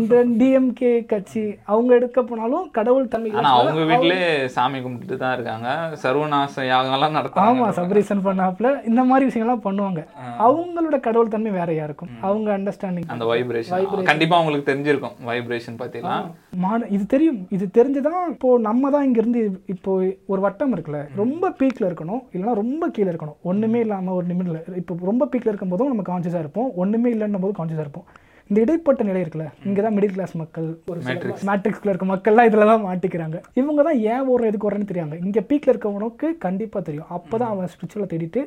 [0.00, 5.68] இந்த டிஎம்கே கட்சி அவங்க எடுக்க போனாலும் கடவுள் தன்மை ஆனா அவங்க வீட்லயே சாமி கும்பிட்டுட்டு தான் இருக்காங்க.
[6.02, 7.54] சர்வநாச யாகம்லாம் நடத்துறாங்க.
[7.60, 10.02] ஆமா சபரீசன் பண்ணாப்புல இந்த மாதிரி விஷயங்கள்லாம் பண்ணுவாங்க.
[10.46, 16.26] அவங்களோட கடவுள் தன்மை வேறையா இருக்கும் அவங்க அண்டர்ஸ்டாண்டிங் அந்த வைப்ரேஷன் கண்டிப்பா உங்களுக்கு தெரிஞ்சிருக்கும் வைப்ரேஷன் பத்திலாம்.
[16.64, 17.40] மான இது தெரியும்.
[17.56, 19.40] இது தெரிஞ்சுதான் இப்போ நம்ம தான் இங்க இருந்து
[19.74, 19.92] இப்போ
[20.32, 22.22] ஒரு வட்டம் இருக்குல்ல ரொம்ப பீக்ல இருக்கணும்.
[22.34, 23.38] இல்லைன்னா ரொம்ப கீழே இருக்கணும்.
[23.52, 26.70] ஒண்ணுமே இல்லாம ஒரு நிமிடம் இப்போ ரொம்ப பீக்ல இருக்கும் போதும் நம்ம கான்சியஸா இருப்போம்.
[26.82, 28.06] ஒண்ணுமே இல்லைன்னும் போது கான்சியஸா இருப்போம்.
[28.50, 31.00] இந்த இடைப்பட்ட நிலை இருக்குல்ல இங்க தான் மிடில் கிளாஸ் மக்கள் ஒரு
[31.48, 33.38] மேட்ரிக்ஸ்ல இருக்க மக்கள்லாம் இதுல தான் மாட்டிக்கிறாங்க.
[33.60, 37.10] இவங்க தான் ஏன் ஒரு எதுக்கு வர்றேன்னு தெரியாங்க இங்க பீக்ல இருக்கவனுக்கு கண்டிப்பா தெரியும்.
[37.16, 38.42] அப்பதான் அவன் ஸ்பிரிச்சுவலை தேடிட்டு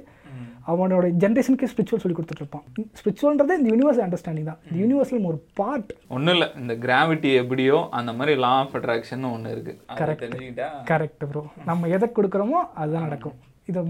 [0.72, 2.66] அவனோட ஜென்ரேஷனுக்கு ஸ்பிரிச்சுவல் சொல்லி கொடுத்துட்டு இருப்பான்.
[3.00, 4.60] ஸ்பிரிச்சுவல்ன்றது இந்த யூனிவர்ஸ் அண்டர்ஸ்டாண்டிங் தான்.
[4.68, 9.54] இந்த யூனிவர்ஸ்ல ஒரு பார்ட் ஒண்ணும் இல்ல இந்த கிராவிட்டி எப்படியோ அந்த மாதிரி லா ஆஃப் அட்ராக்ஷன் ஒண்ணு
[9.56, 9.74] இருக்கு.
[9.94, 13.38] அதை தெரிஞ்சுக்கிட்டா கரெக்ட் ப்ரோ நம்ம எதை கொடுக்குறோமோ அதுதான் நடக்கும்.
[13.72, 13.84] இது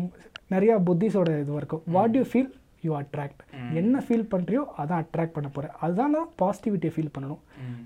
[0.56, 2.52] நிறைய புத்திஸோட இது இருக்கும் what you feel
[2.88, 3.42] you attract
[3.82, 7.42] என்ன ஃபீல் பண்ணுறியோ அதான் அட்ராக்ட் பண்ண போகிறேன் அதுதான் நான் பாசிட்டிவிட்டியை ஃபீல் பண்ணணும்.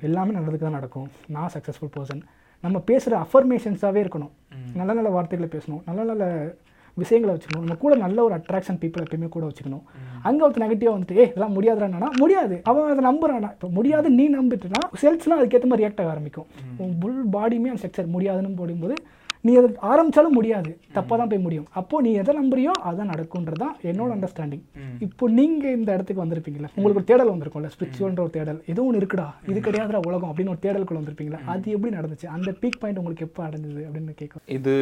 [0.07, 1.07] எல்லாமே நல்லதுக்கு தான் நடக்கும்.
[1.35, 2.23] நான் சக்ஸஸ்ஃபுல் பர்சன்
[2.65, 4.33] நம்ம பேசுகிற அஃபர்மேஷன்ஸாகவே இருக்கணும்.
[4.79, 5.81] நல்ல நல்ல வார்த்தைகளை பேசணும்.
[5.87, 6.25] நல்ல நல்ல
[7.01, 7.63] விஷயங்களை வச்சுக்கணும்.
[7.65, 9.83] நம்ம கூட நல்ல ஒரு அட்ராக்ஷன் பீப்புள் எப்பயுமே கூட வச்சுக்கணும்.
[10.27, 12.55] அங்கே ஒருத்தர் நெகட்டிவாக வந்துட்டு ஏ இதெல்லாம் முடியாதுறானா முடியாது.
[12.69, 16.47] அவன் அதை நம்புறானா இப்போ முடியாது நீ நம்பிட்டுனா செல்ஸ்லாம் அதுக்கேற்ற மாதிரி ரியாக்ட் ஆக ஆரம்பிக்கும்.
[16.83, 18.97] உன் புல் பாடியுமே அந்த ஸ்ட்ரக்சர் முடியாதுன்னு போடும்போது
[19.47, 20.71] நீ அதை ஆரம்பிச்சாலும் முடியாது.
[20.95, 21.67] தப்பாக தான் போய் முடியும்.
[21.79, 24.63] அப்போ நீ எதை நம்புறியோ அதான் நடக்கும்ன்றது தான் என்னோட அண்டர்ஸ்டாண்டிங்
[25.05, 28.59] இப்போ நீங்க இந்த இடத்துக்கு வந்திருப்பீங்களா உங்களுக்கு ஒரு தேடல் வந்திருக்கும்ல ஸ்பிரிச்சுவல்ன்ற ஒரு தேடல்.
[28.73, 32.27] ஏதோ ஒன்று இருக்குடா இது கிடையாதுடா உலகம் அப்படின்னு ஒரு தேடலுக்குள்ள வந்திருப்பீங்களா அது எப்படி நடந்துச்சு?
[32.35, 34.73] அந்த பீக் பாயிண்ட் உங்களுக்கு எப்போ அடைஞ்சது அப்படின்னு கேட்கும் இது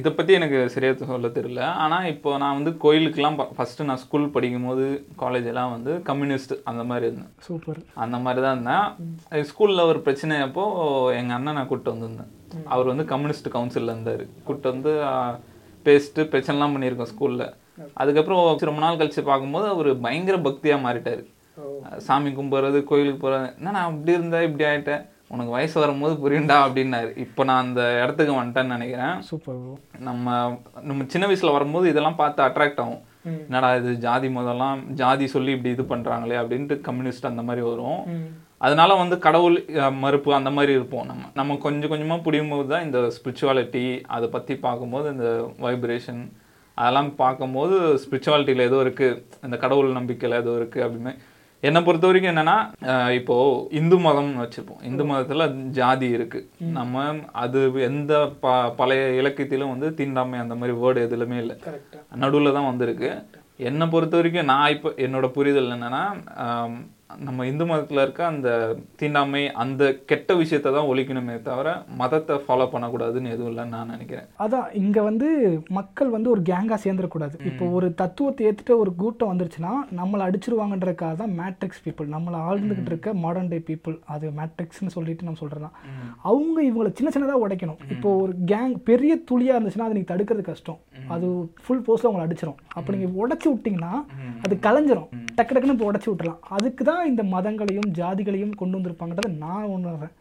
[0.00, 1.62] இதை பற்றி எனக்கு சரியா சொல்ல தெரியல.
[1.84, 4.86] ஆனால் இப்போ நான் வந்து கோயிலுக்கெல்லாம் ஃபஸ்ட்டு நான் ஸ்கூல் படிக்கும்போது
[5.22, 7.32] காலேஜ் எல்லாம் வந்து கம்யூனிஸ்ட் அந்த மாதிரி இருந்தேன்.
[7.48, 7.80] சூப்பர்.
[8.06, 10.64] அந்த மாதிரி தான் இருந்தேன் ஸ்கூலில் ஒரு பிரச்சனை அப்போ
[11.20, 12.32] எங்கள் அண்ணனை கூப்பிட்டு வந்திருந்தேன்.
[12.72, 14.24] அவர் வந்து கம்யூனிஸ்ட் கவுன்சிலில் இருந்தார்.
[14.44, 14.92] கூப்பிட்டு வந்து
[15.86, 17.46] பேசிட்டு பிரச்சனைலாம் பண்ணியிருக்கோம் ஸ்கூலில்.
[18.02, 21.22] அதுக்கப்புறம் ரொம்ப நாள் கழிச்சு பார்க்கும்போது அவர் பயங்கர பக்தியாக மாறிட்டார்.
[22.06, 27.10] சாமி கும்பிட்றது கோயிலுக்கு போகிறது என்ன நான் அப்படி இருந்தேன் இப்படி ஆயிட்டேன் உனக்கு வயசு வரும்போது புரியும்டா அப்படின்னாரு.
[27.24, 29.16] இப்போ நான் அந்த இடத்துக்கு வந்துட்டேன்னு நினைக்கிறேன்.
[29.28, 29.58] சூப்பர்
[30.08, 30.36] நம்ம
[30.88, 33.02] நம்ம சின்ன வயசுல வரும்போது இதெல்லாம் பார்த்து அட்ராக்ட் ஆகும்.
[33.46, 38.00] என்னடா இது ஜாதி முதல்லாம் ஜாதி சொல்லி இப்படி இது பண்றாங்களே அப்படின்ட்டு கம்யூனிஸ்ட் அந்த மாதிரி வரும்.
[38.60, 39.56] அதனால வந்து கடவுள்
[40.00, 41.24] மறுப்பு அந்த மாதிரி இருப்போம் நம்ம.
[41.36, 45.28] நம்ம கொஞ்சம் கொஞ்சமா புரியும் போது தான் இந்த ஸ்பிரிச்சுவாலிட்டி அதை பத்தி பார்க்கும்போது இந்த
[45.64, 46.22] வைப்ரேஷன்
[46.78, 49.08] அதெல்லாம் பார்க்கும்போது ஸ்பிரிச்சுவாலிட்டியில் ஏதோ இருக்கு.
[49.46, 51.12] இந்த கடவுள் நம்பிக்கையில் ஏதோ இருக்கு அப்படின்னு.
[51.62, 52.56] என்னை பொறுத்த வரைக்கும் என்னன்னா
[52.90, 53.36] அஹ், இப்போ
[53.78, 55.46] இந்து மதம்னு வச்சிருப்போம் இந்து மதத்துல
[55.78, 56.40] ஜாதி இருக்கு.
[56.76, 56.94] நம்ம
[57.42, 58.46] அது எந்த ப
[58.78, 61.56] பழைய இலக்கியத்திலும் வந்து தீண்டாமை அந்த மாதிரி வேர்டு எதுலுமே இல்லை.
[62.22, 63.10] நடுவில் தான் வந்திருக்கு.
[63.62, 66.02] என்னை பொறுத்த வரைக்கும் நான் இப்போ என்னோட புரிதல் என்னன்னா
[67.26, 68.48] நம்ம இந்து மதத்தில் இருக்க அந்த
[69.00, 71.68] தீண்டாமை அந்த கெட்ட விஷயத்தை தான் ஒழிக்கணுமே தவிர
[72.00, 74.26] மதத்தை ஃபாலோ பண்ணக்கூடாதுன்னு எதுவும் இல்லைன்னு நான் நினைக்கிறேன்.
[74.44, 75.28] அதான் இங்க வந்து
[75.78, 81.34] மக்கள் வந்து ஒரு கேங்கா சேர்ந்துடக்கூடாது இப்போ ஒரு தத்துவத்தை ஏத்துட்டு ஒரு கூட்டம் வந்துருச்சுன்னா நம்மளை அடிச்சிருவாங்கன்றதுக்காக தான்
[81.40, 85.74] மேட்ரிக்ஸ் பீப்புள் நம்மளை ஆழ்ந்துகிட்டு இருக்க மாடர்ன் டே பீப்புள் அது மேட்ரிக்ஸ்னு சொல்லிட்டு நம்ம சொல்றோம்
[86.30, 87.80] அவங்க இவங்களை சின்ன சின்னதா உடைக்கணும்.
[87.96, 90.80] இப்போ ஒரு கேங் பெரிய துளியா இருந்துச்சுன்னா அதை நீங்க தடுக்கிறது கஷ்டம்.
[91.16, 91.26] அது
[91.64, 92.60] ஃபுல் போஸ்ட்ல உங்களை அடிச்சிரும்.
[92.76, 93.94] அப்போ நீங்க உடைச்சு விட்டீங்கன்னா
[94.44, 95.10] அது கலைஞ்சிரும்.
[95.36, 96.40] டக்கு டக்குன்னு இப்போ உடைச்சு விட்டுறலாம்.
[96.56, 100.14] அதுக்கு தான் இந்த மதங்களையும் ஜாதிகளையும் கொண்டு வந்திருப்பாங்கன்றதை நான் உணர்றேன்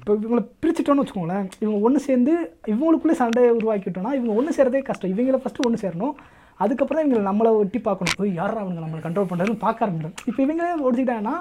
[0.00, 2.34] இப்போ இவங்களை பிரிச்சுட்டோம்னு வச்சுக்கோங்களேன் இவங்க ஒன்று சேர்ந்து
[2.72, 5.12] இவங்களுக்குள்ளே சண்டையை உருவாக்கிட்டோம்னா இவங்க ஒன்று சேர்றதே கஷ்டம்.
[5.14, 6.14] இவங்கள ஃபஸ்ட்டு ஒன்று சேரணும்.
[6.64, 8.16] அதுக்கப்புறம் இவங்க நம்மளை ஒட்டி பார்க்கணும்.
[8.20, 11.36] போய் யாரா அவங்க நம்மளை கண்ட்ரோல் பண்ணுறதுன்னு பார்க்க ஆரம்பிச்சிடும் இப்போ இவங்களே ஓடிச்சிட்டாங்கன்னா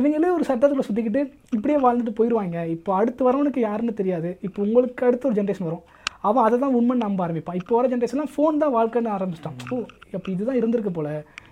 [0.00, 1.22] இவங்களே ஒரு சட்டத்துக்குள்ள சுற்றிக்கிட்டு
[1.56, 4.30] இப்படியே வாழ்ந்துட்டு போயிடுவாங்க இப்போ அடுத்து வரவனுக்கு யாருன்னு தெரியாது.
[4.48, 5.84] இப்போ உங்களுக்கு அடுத்து ஒரு ஜென்ரேஷன் வரும்.
[6.28, 7.58] அவன் அதை தான் உண்மை நம்ப ஆரம்பிப்பான்.
[7.60, 9.58] இப்போ வர ஜென்ரேஷன்லாம் ஃபோன் தான் வாழ்க்கைன்னு ஆரம்பிச்சிட்டான்.
[9.74, 9.76] ஓ
[10.16, 11.10] அப்போ இதுதான் இருந்திருக்கு போல.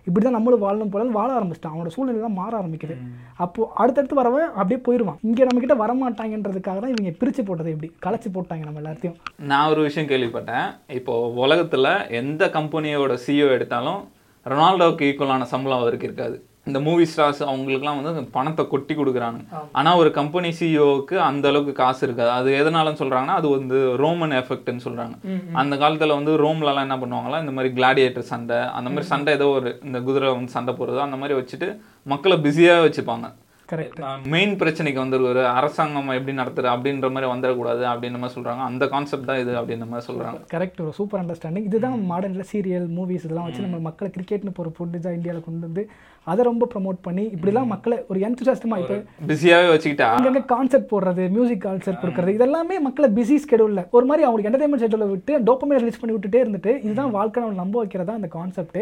[0.09, 1.75] இப்படி தான் நம்மளும் வாழணும் போல வாழ ஆரம்பிச்சிட்டான்.
[1.75, 2.97] அவனோட சூழ்நிலை தான் மாற ஆரம்பிக்குது.
[3.45, 5.19] அப்போ அடுத்தடுத்து வரவன் அப்படியே போயிடுவான்.
[5.29, 9.17] இங்கே நம்மக்கிட்ட வரமாட்டாங்கன்றதுக்காக தான் இவங்க பிரித்து போட்டது எப்படி களைச்சி போட்டாங்க நம்ம எல்லாத்தையும்
[9.53, 10.69] நான் ஒரு விஷயம் கேள்விப்பட்டேன்.
[11.01, 11.93] இப்போது உலகத்தில்
[12.23, 14.01] எந்த கம்பெனியோட சிஇஓ எடுத்தாலும்
[14.47, 16.37] ரொனால்டோவுக்கு ஈக்குவலான சம்பளம் அவருக்கு இருக்காது.
[16.69, 19.41] இந்த மூவி ஸ்டார்ஸ் அவங்களுக்குலாம் வந்து பணத்தை கொட்டி கொடுக்குறாங்க
[19.79, 22.31] ஆனா ஒரு கம்பெனி சிஇஓவுக்கு அந்த அளவுக்கு காசு இருக்காது.
[22.39, 25.17] அது எதனாலன்னு சொல்றாங்கன்னா அது வந்து ரோமன் எஃபெக்ட்னு சொல்றாங்க.
[25.63, 29.71] அந்த காலத்துல வந்து ரோம்லலாம் என்ன பண்ணுவாங்களா இந்த மாதிரி கிளாடியேட்டர் சண்டை அந்த மாதிரி சண்டை ஏதோ ஒரு
[29.89, 31.69] இந்த குதிரை வந்து சண்டை போடுறது அந்த மாதிரி வச்சுட்டு
[32.13, 33.29] மக்களை பிஸியாக வச்சுப்பாங்க.
[33.73, 33.99] கரெக்ட்
[34.35, 38.63] மெயின் பிரச்சனைக்கு வந்து ஒரு அரசாங்கம் எப்படி நடத்துறது அப்படின்ற மாதிரி வந்துடக்கூடாது அப்படின்ற மாதிரி சொல்றாங்க.
[38.71, 40.39] அந்த கான்செப்ட் தான் இது அப்படின்ற மாதிரி சொல்றாங்க.
[40.55, 45.13] கரெக்ட் ஒரு சூப்பர் அண்டர்ஸ்டாண்டிங் இதுதான் மாடர்னில் சீரியல் மூவிஸ் இதெல்லாம் வச்சு நம்ம மக்களை கிரிக்கெட்னு போகிற ஃபுட்டு
[45.19, 45.85] இந்தியாவில் கொண்டு வந்து
[46.27, 48.97] அதை ரொம்ப ப்ரமோட் பண்ணி இப்படிலாம் மக்களை ஒரு என்துசாஸ்டமாக இப்போ
[49.31, 50.09] பிஸியாவே வச்சுக்கிட்டா?
[50.17, 55.13] அங்கங்கே கான்செர்ட் போடுறது மியூசிக் கான்செர்ட் கொடுக்குறது இதெல்லாமே மக்களை பிஸி ஸ்கெடியூலில் ஒரு மாதிரி அவங்களுக்கு என்டர்டைன்மெண்ட் ஷெடியூலில்
[55.15, 58.81] விட்டு டோப்பமே ரிலீஸ் பண்ணி விட்டுட்டே இருந்துட்டு இதுதான் வாழ்க்கை நம்ம நம்ப வைக்கிறதா அந்த கான்செப்ட்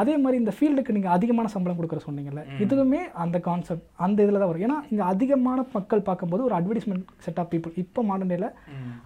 [0.00, 4.50] அதே மாதிரி இந்த ஃபீல்டுக்கு நீங்கள் அதிகமான சம்பளம் கொடுக்குற சொன்னீங்கல்ல இதுவுமே அந்த கான்செப்ட் அந்த இதில் தான்
[4.50, 4.64] வரும்.
[4.66, 8.48] ஏன்னா இங்கே அதிகமான மக்கள் பார்க்கும்போது ஒரு அட்வர்டைஸ்மெண்ட் செட் ஆஃப் பீப்புள் இப்போ மாடர்ன் டேல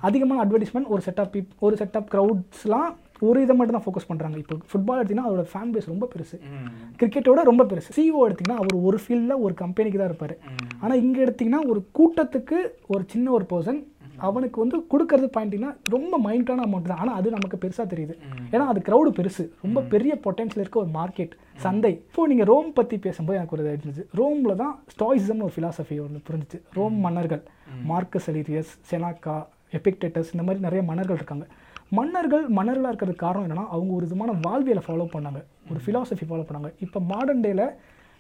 [0.09, 2.93] அதிகமான அட்வர்டைஸ்மெண்ட் ஒரு செட் ஆஃப் பீப் ஒரு செட் ஆஃப் க்ரௌட்ஸ்லாம்
[3.29, 6.37] ஒரு இதை மட்டும் தான் ஃபோக்கஸ் பண்ணுறாங்க இப்போ ஃபுட்பால் எடுத்திங்கன்னா அதோட ஃபேன் பேஸ் ரொம்ப பெருசு.
[7.01, 7.91] கிரிக்கெட்டோட ரொம்ப பெருசு.
[7.97, 10.35] சிஓ எடுத்திங்கன்னா அவர் ஒரு ஃபீல்டில் ஒரு கம்பெனிக்கு தான் இருப்பார்.
[10.83, 12.59] ஆனால் இங்கே எடுத்திங்கன்னா ஒரு கூட்டத்துக்கு
[12.95, 13.79] ஒரு சின்ன ஒரு பர்சன்
[14.29, 17.01] அவனுக்கு வந்து கொடுக்கறது பாயிண்டிங்கன்னா ரொம்ப மைண்டான அமௌண்ட் தான்.
[17.03, 18.15] ஆனால் அது நமக்கு பெருசாக தெரியுது.
[18.53, 19.45] ஏன்னா அது க்ரௌடு பெருசு.
[19.65, 21.93] ரொம்ப பெரிய பொட்டன்ஷியல் இருக்க ஒரு மார்க்கெட் சந்தை.
[22.09, 26.27] இப்போ நீங்கள் ரோம் பற்றி பேசும்போது எனக்கு ஒரு இது இருந்துச்சு ரோமில் தான் ஸ்டாய்ஸம்னு ஒரு ஃபிலாசபி ஒன்று
[26.29, 26.61] புரிஞ்சுச்சு.
[26.79, 27.43] ரோம் மன்னர்கள்.
[27.93, 29.37] மார்க்கஸ் அலிரியஸ் செனாக்கா
[29.79, 31.47] எபிக்டேட்டஸ் இந்த மாதிரி நிறைய மன்னர்கள் இருக்காங்க.
[31.99, 35.41] மன்னர்கள் மன்னர்களாக இருக்கிறதுக்கு காரணம் என்னன்னா அவங்க ஒரு விதமான வாழ்வியலை ஃபாலோ பண்ணாங்க.
[35.71, 36.71] ஒரு ஃபிலாசபி ஃபாலோ பண்ணாங்க.
[36.87, 37.65] இப்போ மாடர்ன் டேல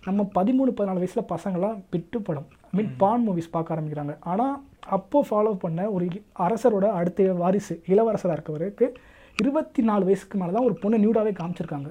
[0.08, 4.14] நம்ம பதிமூணு பதினாலு வயசில் பசங்களாம் பிட்டு படம் மீன் பான் மூவிஸ் பார்க்க ஆரம்பிக்கிறாங்க.
[4.32, 4.54] ஆனால்
[4.88, 6.06] அப்போ ஃபாலோ பண்ண ஒரு
[6.38, 8.94] அரசரோட அடுத்த வாரிசு இளவரசராக இருக்கவருக்கு
[9.40, 11.90] இருபத்தி நாலு வயசுக்கு மேலே தான் ஒரு பொண்ணை நியூடாவே காமிச்சிருக்காங்க.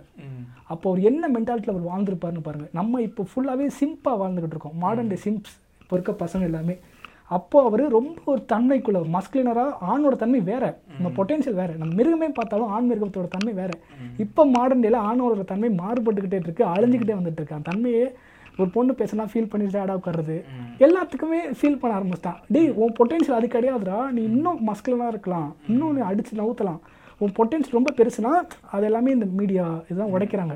[0.68, 2.68] அப்போ அவர் என்ன மென்டாலிட்டியில் அவர் வாழ்ந்துருப்பாருன்னு பாருங்க.
[2.74, 4.78] நம்ம இப்போ ஃபுல்லாகவே சிம்பாக வாழ்ந்துகிட்டு இருக்கோம்.
[4.78, 6.80] மாடர்ன் டே சிம்ப்ஸ் இப்போ இருக்க பசங்க எல்லாமே.
[7.28, 10.80] அப்போ அவர் ரொம்ப ஒரு தன்மைக்குள்ள மஸ்குலினராக ஆணோட தன்மை வேற.
[10.96, 11.74] நம்ம பொட்டென்ஷியல் வேற.
[11.74, 13.72] நம்ம மிருகமே பார்த்தாலும் ஆண் மிருகத்தோட தன்மை வேற.
[14.18, 17.56] இப்போ மாடர்ன் டேல ஆணோட தன்மை மாறுபட்டுக்கிட்டே இருக்கு அழிஞ்சுக்கிட்டே வந்துட்டு இருக்கு.
[17.56, 18.14] அந்த தன்மையே
[18.62, 20.38] ஒரு பொண்ணு பேசினா ஃபீல் பண்ணி சேடாக உட்காருது
[20.86, 24.00] எல்லாத்துக்குமே ஃபீல் பண்ண ஆரம்பிச்சிட்டான் டேய் உன் பொட்டென்ஷியல் அது கிடையாதுடா.
[24.16, 25.50] நீ இன்னும் மஸ்குலனாக இருக்கலாம்.
[25.72, 26.82] இன்னும் நீ அடிச்சு நவுத்தலாம்.
[27.24, 28.30] உன் பொட்டென்ஷியல் ரொம்ப பெருசுனா
[28.76, 30.56] அது எல்லாமே இந்த மீடியா இதுதான் உடைக்கிறாங்க.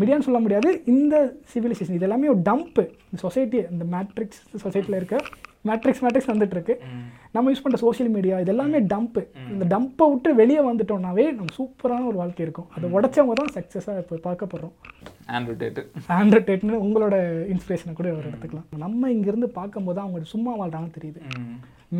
[0.00, 0.70] மீடியான்னு சொல்ல முடியாது.
[0.94, 1.14] இந்த
[1.52, 5.18] சிவிலைசேஷன் இது எல்லாமே ஒரு டம்ப்பு இந்த சொசைட்டி இந்த மேட்ரிக்ஸ் சொசைட்டியில் இருக்க
[5.68, 6.74] மேட்ரிக்ஸ் மேட்ரிக்ஸ் வந்துட்டு இருக்கு
[7.34, 12.06] நம்ம யூஸ் பண்ணுற சோஷியல் மீடியா இது எல்லாமே டம்ப்பு இந்த டம்பை விட்டு வெளியே வந்துட்டோம்னாவே நம்ம சூப்பரான
[12.10, 12.68] ஒரு வாழ்க்கை இருக்கும்.
[12.76, 14.74] அதை உடைச்சவங்க தான் சக்ஸஸாக இப்போ பார்க்கப்படுறோம்
[15.36, 15.82] ஆண்ட்ரூ டேட்டு
[16.18, 17.16] ஆண்ட்ராய்ட் டேட்னு உங்களோட
[17.52, 18.66] இன்ஸ்பிரேஷனை கூட ஒரு எடுத்துக்கலாம்.
[18.84, 21.20] நம்ம இங்கேருந்து பார்க்கும்போது அவங்க சும்மா வாழ்றாங்கன்னு தெரியுது.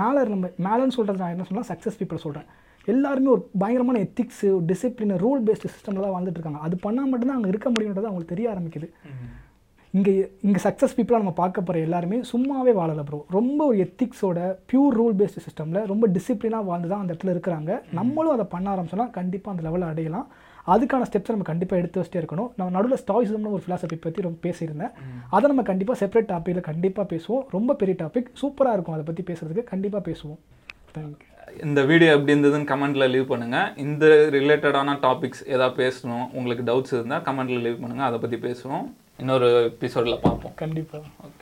[0.00, 2.48] மேலே நம்ம மேலேன்னு சொல்கிறது நான் என்ன சொன்னால் சக்ஸஸ் பீப்புள் சொல்கிறேன்
[2.92, 6.62] எல்லாருமே ஒரு பயங்கரமான எத்திக்ஸு டிசிப்ளின் ரூல் பேஸ்டு சிஸ்டமில் தான் வாழ்ந்துட்டு இருக்காங்க.
[6.66, 8.88] அது பண்ணால் மட்டும்தான் அங்கே இருக்க முடியுன்றது அவங்களுக்கு தெரிய ஆரம்பிக்குது.
[9.94, 10.12] இங்கே
[10.46, 14.38] இங்கே சக்ஸஸ் பீப்புளாக நம்ம பார்க்க போகிற எல்லாருமே சும்மாவே வாழலை ப்ரோ ரொம்ப ஒரு எத்திக்ஸோட
[14.70, 17.70] பியூர் ரூல் பேஸ்டு சிஸ்டமில் ரொம்ப டிசிப்ளினாக வாழ்ந்து தான் அந்த இடத்துல இருக்கிறாங்க.
[17.98, 20.26] நம்மளும் அதை பண்ண ஆரம்பிச்சோம்னா கண்டிப்பாக அந்த லெவலில் அடையலாம்.
[20.75, 22.51] அதுக்கான ஸ்டெப்ஸை நம்ம கண்டிப்பாக எடுத்து வச்சுட்டே இருக்கணும்.
[22.59, 24.94] நான் நடுவில் ஸ்டாய்ஸம்னு ஒரு ஃபிலாசபி பற்றி ரொம்ப பேசியிருந்தேன்.
[25.37, 27.44] அதை நம்ம கண்டிப்பாக செப்பரேட் டாப்பிக்கில் கண்டிப்பாக பேசுவோம்.
[27.57, 30.40] ரொம்ப பெரிய டாபிக் சூப்பராக இருக்கும் அதை பற்றி பேசுகிறதுக்கு கண்டிப்பாக பேசுவோம்.
[30.96, 31.29] தேங்க்யூ
[31.66, 33.59] இந்த வீடியோ எப்படி இருந்ததுன்னு கமெண்ட்ல லீவ் பண்ணுங்க.
[33.85, 38.05] இந்த ரிலேட்டடான டாபிக்ஸ் ஏதாவது பேசணும் உங்களுக்கு டவுட்ஸ் இருந்தால் கமெண்ட்ல லீவ் பண்ணுங்க.
[38.09, 38.87] அதை பற்றி பேசுவோம்.
[39.22, 40.55] இன்னொரு எபிசோடில் பார்ப்போம்.
[40.62, 41.40] கண்டிப்பாக ஓகே